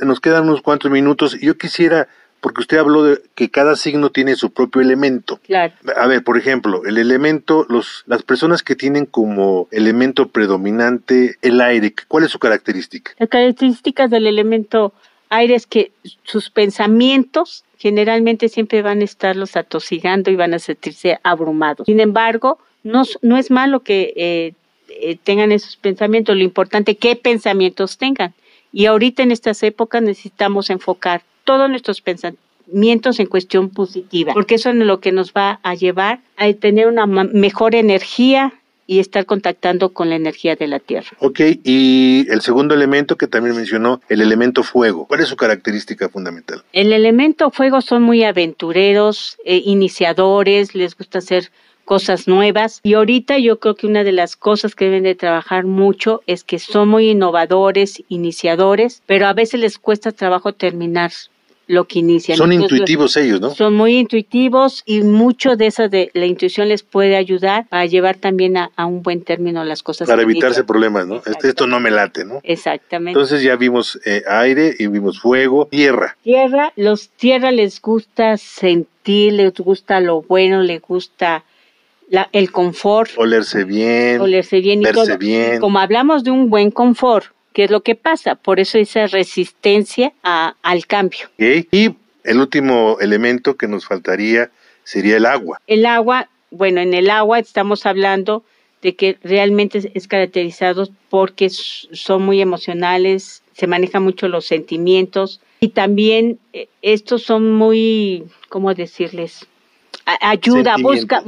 Nos 0.00 0.20
quedan 0.20 0.44
unos 0.44 0.62
cuantos 0.62 0.90
minutos. 0.90 1.36
Yo 1.40 1.58
quisiera 1.58 2.06
porque 2.40 2.60
usted 2.60 2.78
habló 2.78 3.04
de 3.04 3.22
que 3.34 3.50
cada 3.50 3.76
signo 3.76 4.10
tiene 4.10 4.36
su 4.36 4.50
propio 4.50 4.80
elemento. 4.80 5.40
Claro. 5.44 5.74
A 5.96 6.06
ver, 6.06 6.22
por 6.22 6.38
ejemplo, 6.38 6.82
el 6.84 6.98
elemento, 6.98 7.66
los, 7.68 8.04
las 8.06 8.22
personas 8.22 8.62
que 8.62 8.76
tienen 8.76 9.06
como 9.06 9.68
elemento 9.70 10.28
predominante 10.28 11.36
el 11.42 11.60
aire, 11.60 11.94
¿cuál 12.06 12.24
es 12.24 12.30
su 12.30 12.38
característica? 12.38 13.12
Las 13.18 13.28
características 13.28 14.10
del 14.10 14.26
elemento 14.26 14.92
aire 15.30 15.54
es 15.54 15.66
que 15.66 15.92
sus 16.22 16.50
pensamientos 16.50 17.64
generalmente 17.78 18.48
siempre 18.48 18.82
van 18.82 19.00
a 19.00 19.04
estarlos 19.04 19.56
atosigando 19.56 20.30
y 20.30 20.36
van 20.36 20.54
a 20.54 20.58
sentirse 20.58 21.18
abrumados. 21.22 21.86
Sin 21.86 22.00
embargo, 22.00 22.58
no, 22.82 23.04
no 23.22 23.36
es 23.36 23.50
malo 23.50 23.80
que 23.80 24.12
eh, 24.16 24.54
eh, 24.88 25.16
tengan 25.22 25.52
esos 25.52 25.76
pensamientos, 25.76 26.36
lo 26.36 26.42
importante 26.42 26.96
qué 26.96 27.16
pensamientos 27.16 27.98
tengan. 27.98 28.34
Y 28.72 28.86
ahorita 28.86 29.22
en 29.22 29.32
estas 29.32 29.62
épocas 29.62 30.02
necesitamos 30.02 30.70
enfocar 30.70 31.22
todos 31.48 31.70
nuestros 31.70 32.02
pensamientos 32.02 33.18
en 33.20 33.26
cuestión 33.26 33.70
positiva, 33.70 34.34
porque 34.34 34.56
eso 34.56 34.68
es 34.68 34.76
lo 34.76 35.00
que 35.00 35.12
nos 35.12 35.32
va 35.32 35.60
a 35.62 35.74
llevar 35.74 36.20
a 36.36 36.52
tener 36.52 36.88
una 36.88 37.06
mejor 37.06 37.74
energía 37.74 38.52
y 38.86 38.98
estar 38.98 39.24
contactando 39.24 39.94
con 39.94 40.10
la 40.10 40.16
energía 40.16 40.56
de 40.56 40.66
la 40.66 40.78
Tierra. 40.78 41.08
Ok, 41.20 41.40
y 41.64 42.26
el 42.28 42.42
segundo 42.42 42.74
elemento 42.74 43.16
que 43.16 43.26
también 43.26 43.56
mencionó, 43.56 44.02
el 44.10 44.20
elemento 44.20 44.62
fuego. 44.62 45.06
¿Cuál 45.06 45.20
es 45.20 45.28
su 45.28 45.36
característica 45.36 46.10
fundamental? 46.10 46.62
El 46.74 46.92
elemento 46.92 47.50
fuego 47.50 47.80
son 47.80 48.02
muy 48.02 48.24
aventureros, 48.24 49.38
eh, 49.46 49.62
iniciadores, 49.64 50.74
les 50.74 50.94
gusta 50.98 51.20
hacer 51.20 51.50
cosas 51.86 52.28
nuevas 52.28 52.80
y 52.82 52.92
ahorita 52.92 53.38
yo 53.38 53.58
creo 53.58 53.74
que 53.74 53.86
una 53.86 54.04
de 54.04 54.12
las 54.12 54.36
cosas 54.36 54.74
que 54.74 54.84
deben 54.84 55.04
de 55.04 55.14
trabajar 55.14 55.64
mucho 55.64 56.20
es 56.26 56.44
que 56.44 56.58
son 56.58 56.90
muy 56.90 57.08
innovadores, 57.08 58.02
iniciadores, 58.10 59.02
pero 59.06 59.26
a 59.26 59.32
veces 59.32 59.60
les 59.60 59.78
cuesta 59.78 60.12
trabajo 60.12 60.52
terminar 60.52 61.12
lo 61.68 61.86
que 61.86 62.00
inician. 62.00 62.36
Son 62.36 62.52
intuitivos 62.52 63.16
ellos, 63.16 63.40
¿no? 63.40 63.50
Son 63.50 63.74
muy 63.74 63.98
intuitivos 63.98 64.82
y 64.86 65.02
mucho 65.02 65.54
de 65.54 65.66
eso 65.66 65.88
de 65.88 66.10
la 66.14 66.26
intuición 66.26 66.68
les 66.68 66.82
puede 66.82 67.14
ayudar 67.14 67.66
a 67.70 67.84
llevar 67.84 68.16
también 68.16 68.56
a, 68.56 68.70
un 68.86 69.02
buen 69.02 69.22
término 69.22 69.62
las 69.64 69.82
cosas. 69.82 70.08
Para 70.08 70.22
evitarse 70.22 70.64
problemas, 70.64 71.06
¿no? 71.06 71.22
Este, 71.26 71.48
esto 71.48 71.66
no 71.66 71.78
me 71.78 71.90
late, 71.90 72.24
¿no? 72.24 72.40
Exactamente. 72.42 73.18
Entonces 73.18 73.42
ya 73.42 73.54
vimos 73.56 74.00
eh, 74.06 74.22
aire 74.26 74.74
y 74.78 74.86
vimos 74.86 75.20
fuego, 75.20 75.68
tierra. 75.70 76.16
Tierra, 76.22 76.72
los 76.74 77.10
tierra 77.10 77.52
les 77.52 77.80
gusta 77.80 78.38
sentir, 78.38 79.34
les 79.34 79.52
gusta 79.54 80.00
lo 80.00 80.22
bueno, 80.22 80.62
les 80.62 80.80
gusta 80.80 81.44
el 82.32 82.50
confort. 82.50 83.10
Olerse 83.16 83.64
bien. 83.64 84.20
Olerse 84.20 84.60
bien 84.60 84.80
verse 84.80 85.18
bien. 85.18 85.60
Como 85.60 85.78
hablamos 85.78 86.24
de 86.24 86.30
un 86.30 86.48
buen 86.48 86.70
confort, 86.70 87.26
¿qué 87.58 87.64
es 87.64 87.72
lo 87.72 87.80
que 87.80 87.96
pasa? 87.96 88.36
Por 88.36 88.60
eso 88.60 88.78
esa 88.78 89.08
resistencia 89.08 90.12
al 90.22 90.86
cambio. 90.86 91.26
Y 91.38 91.92
el 92.22 92.38
último 92.38 92.98
elemento 93.00 93.56
que 93.56 93.66
nos 93.66 93.84
faltaría 93.84 94.52
sería 94.84 95.16
el 95.16 95.26
agua. 95.26 95.60
El 95.66 95.84
agua, 95.84 96.28
bueno, 96.52 96.80
en 96.80 96.94
el 96.94 97.10
agua 97.10 97.40
estamos 97.40 97.84
hablando 97.84 98.44
de 98.80 98.94
que 98.94 99.18
realmente 99.24 99.90
es 99.92 100.06
caracterizado 100.06 100.88
porque 101.10 101.50
son 101.50 102.22
muy 102.22 102.40
emocionales, 102.40 103.42
se 103.54 103.66
manejan 103.66 104.04
mucho 104.04 104.28
los 104.28 104.46
sentimientos 104.46 105.40
y 105.58 105.70
también 105.70 106.38
eh, 106.52 106.68
estos 106.80 107.24
son 107.24 107.54
muy, 107.54 108.22
¿cómo 108.50 108.72
decirles? 108.72 109.48
Ayuda, 110.20 110.76
busca, 110.80 111.22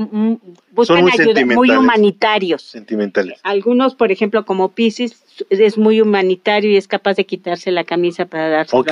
buscan 0.73 1.09
ayuda, 1.09 1.45
muy 1.47 1.71
humanitarios. 1.71 2.63
Sentimentales. 2.63 3.39
Algunos, 3.43 3.95
por 3.95 4.11
ejemplo, 4.13 4.45
como 4.45 4.71
Pisces, 4.71 5.23
es 5.51 5.79
muy 5.79 6.01
humanitario 6.01 6.71
y 6.71 6.77
es 6.77 6.89
capaz 6.89 7.15
de 7.15 7.27
quitarse 7.27 7.71
la 7.71 7.85
camisa 7.85 8.27
para 8.27 8.49
darse 8.49 8.77
Ok, 8.77 8.91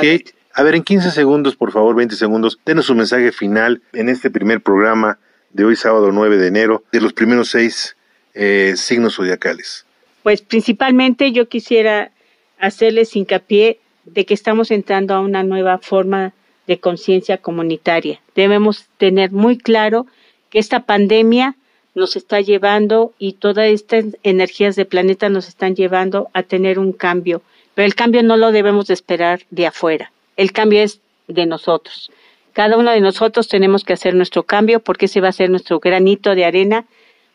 a 0.54 0.62
ver, 0.62 0.74
en 0.74 0.82
15 0.82 1.10
segundos, 1.10 1.56
por 1.56 1.72
favor, 1.72 1.94
20 1.94 2.16
segundos, 2.16 2.58
denos 2.66 2.90
un 2.90 2.98
mensaje 2.98 3.32
final 3.32 3.82
en 3.92 4.08
este 4.08 4.30
primer 4.30 4.60
programa 4.60 5.18
de 5.52 5.64
hoy, 5.64 5.76
sábado 5.76 6.10
9 6.12 6.36
de 6.36 6.48
enero, 6.48 6.82
de 6.92 7.00
los 7.00 7.12
primeros 7.12 7.50
seis 7.50 7.96
eh, 8.34 8.74
signos 8.76 9.16
zodiacales. 9.16 9.86
Pues 10.22 10.42
principalmente 10.42 11.32
yo 11.32 11.48
quisiera 11.48 12.10
hacerles 12.58 13.14
hincapié 13.16 13.80
de 14.04 14.26
que 14.26 14.34
estamos 14.34 14.70
entrando 14.70 15.14
a 15.14 15.20
una 15.20 15.42
nueva 15.42 15.78
forma 15.78 16.32
de 16.68 16.78
conciencia 16.78 17.38
comunitaria. 17.38 18.20
Debemos 18.36 18.86
tener 18.98 19.32
muy 19.32 19.58
claro 19.58 20.06
que 20.50 20.60
esta 20.60 20.84
pandemia 20.84 21.56
nos 21.94 22.14
está 22.14 22.40
llevando 22.40 23.12
y 23.18 23.32
todas 23.32 23.68
estas 23.70 24.04
energías 24.22 24.76
del 24.76 24.86
planeta 24.86 25.30
nos 25.30 25.48
están 25.48 25.74
llevando 25.74 26.28
a 26.34 26.44
tener 26.44 26.78
un 26.78 26.92
cambio. 26.92 27.42
Pero 27.74 27.86
el 27.86 27.94
cambio 27.94 28.22
no 28.22 28.36
lo 28.36 28.52
debemos 28.52 28.86
de 28.86 28.94
esperar 28.94 29.40
de 29.50 29.66
afuera. 29.66 30.12
El 30.36 30.52
cambio 30.52 30.82
es 30.82 31.00
de 31.26 31.46
nosotros. 31.46 32.12
Cada 32.52 32.76
uno 32.76 32.90
de 32.92 33.00
nosotros 33.00 33.48
tenemos 33.48 33.82
que 33.82 33.94
hacer 33.94 34.14
nuestro 34.14 34.42
cambio 34.42 34.80
porque 34.80 35.06
ese 35.06 35.20
va 35.20 35.28
a 35.28 35.32
ser 35.32 35.48
nuestro 35.48 35.80
granito 35.80 36.34
de 36.34 36.44
arena 36.44 36.84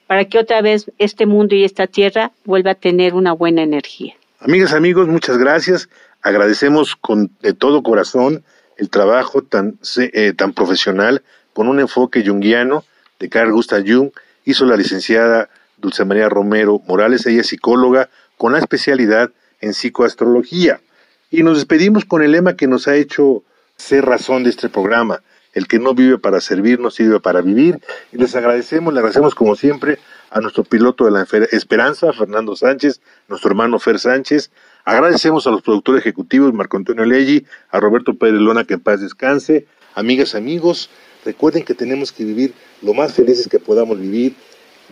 para 0.06 0.26
que 0.26 0.38
otra 0.38 0.62
vez 0.62 0.92
este 1.00 1.26
mundo 1.26 1.56
y 1.56 1.64
esta 1.64 1.88
tierra 1.88 2.32
vuelva 2.46 2.72
a 2.72 2.76
tener 2.76 3.16
una 3.16 3.32
buena 3.32 3.64
energía. 3.64 4.16
Amigas, 4.40 4.74
amigos, 4.74 5.08
muchas 5.08 5.38
gracias. 5.38 5.90
Agradecemos 6.22 6.96
con 6.96 7.32
de 7.42 7.54
todo 7.54 7.82
corazón 7.82 8.44
el 8.78 8.90
trabajo 8.90 9.42
tan, 9.42 9.80
eh, 9.98 10.34
tan 10.34 10.54
profesional 10.54 11.24
con 11.54 11.68
un 11.68 11.80
enfoque 11.80 12.26
junguiano 12.26 12.84
de 13.20 13.30
Carl 13.30 13.52
Gustav 13.52 13.84
Jung 13.86 14.12
hizo 14.46 14.66
la 14.66 14.76
licenciada 14.76 15.50
Dulce 15.78 16.06
María 16.06 16.30
Romero 16.30 16.82
Morales, 16.88 17.26
ella 17.26 17.42
es 17.42 17.48
psicóloga 17.48 18.10
con 18.38 18.54
la 18.54 18.60
especialidad 18.60 19.32
en 19.62 19.74
psicoastrología. 19.74 20.82
Y 21.30 21.44
nos 21.44 21.58
despedimos 21.58 22.06
con 22.06 22.24
el 22.24 22.32
lema 22.32 22.56
que 22.56 22.68
nos 22.68 22.88
ha 22.88 22.96
hecho 22.96 23.44
ser 23.76 24.06
razón 24.06 24.44
de 24.44 24.50
este 24.50 24.70
programa, 24.70 25.24
el 25.54 25.68
que 25.68 25.80
no 25.80 25.94
vive 25.94 26.18
para 26.18 26.42
servir, 26.42 26.80
no 26.80 26.90
sirve 26.90 27.20
para 27.20 27.42
vivir. 27.42 27.80
Y 28.12 28.18
les 28.18 28.36
agradecemos, 28.36 28.94
le 28.94 29.00
agradecemos 29.00 29.36
como 29.36 29.56
siempre 29.56 30.00
a 30.30 30.42
nuestro 30.42 30.64
piloto 30.64 31.06
de 31.06 31.12
la 31.12 31.28
Esperanza, 31.52 32.12
Fernando 32.14 32.56
Sánchez, 32.56 33.02
nuestro 33.28 33.52
hermano 33.52 33.80
Fer 33.80 34.00
Sánchez, 34.00 34.52
Agradecemos 34.86 35.48
a 35.48 35.52
los 35.52 35.62
productores 35.62 36.02
ejecutivos, 36.02 36.54
Marco 36.54 36.76
Antonio 36.76 37.06
Leggi, 37.06 37.46
a 37.72 37.80
Roberto 37.80 38.16
Pérez 38.16 38.42
Lona, 38.42 38.66
que 38.66 38.74
en 38.74 38.82
paz 38.82 39.00
descanse. 39.00 39.66
Amigas, 39.96 40.36
amigos, 40.36 40.90
recuerden 41.24 41.64
que 41.64 41.74
tenemos 41.74 42.12
que 42.12 42.26
vivir 42.26 42.54
lo 42.82 42.94
más 42.94 43.14
felices 43.14 43.48
que 43.48 43.60
podamos 43.60 43.98
vivir. 43.98 44.36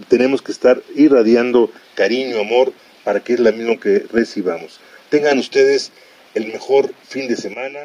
Tenemos 0.07 0.41
que 0.41 0.53
estar 0.53 0.81
irradiando 0.95 1.69
cariño, 1.95 2.39
amor, 2.39 2.71
para 3.03 3.19
que 3.19 3.33
es 3.33 3.41
la 3.41 3.51
misma 3.51 3.75
que 3.75 4.05
recibamos. 4.13 4.79
Tengan 5.09 5.37
ustedes 5.37 5.91
el 6.35 6.47
mejor 6.47 6.93
fin 7.03 7.27
de 7.27 7.35
semana. 7.35 7.79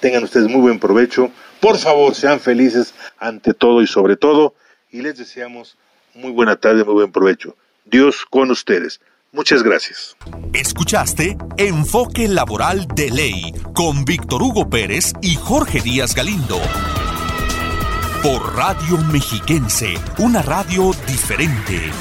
Tengan 0.00 0.24
ustedes 0.24 0.48
muy 0.48 0.60
buen 0.60 0.80
provecho. 0.80 1.30
Por 1.60 1.78
favor, 1.78 2.16
sean 2.16 2.40
felices 2.40 2.94
ante 3.18 3.54
todo 3.54 3.80
y 3.80 3.86
sobre 3.86 4.16
todo. 4.16 4.54
Y 4.90 5.02
les 5.02 5.16
deseamos 5.16 5.76
muy 6.14 6.32
buena 6.32 6.56
tarde, 6.56 6.82
muy 6.82 6.94
buen 6.94 7.12
provecho. 7.12 7.56
Dios 7.84 8.26
con 8.28 8.50
ustedes. 8.50 9.00
Muchas 9.32 9.62
gracias. 9.62 10.16
Escuchaste 10.54 11.36
Enfoque 11.58 12.28
Laboral 12.28 12.86
de 12.94 13.10
Ley 13.10 13.52
con 13.74 14.04
Víctor 14.04 14.42
Hugo 14.42 14.70
Pérez 14.70 15.12
y 15.20 15.34
Jorge 15.34 15.80
Díaz 15.80 16.14
Galindo. 16.14 16.60
Por 18.22 18.56
Radio 18.56 18.96
Mexiquense, 19.12 19.94
una 20.18 20.42
radio 20.42 20.92
diferente. 21.06 21.92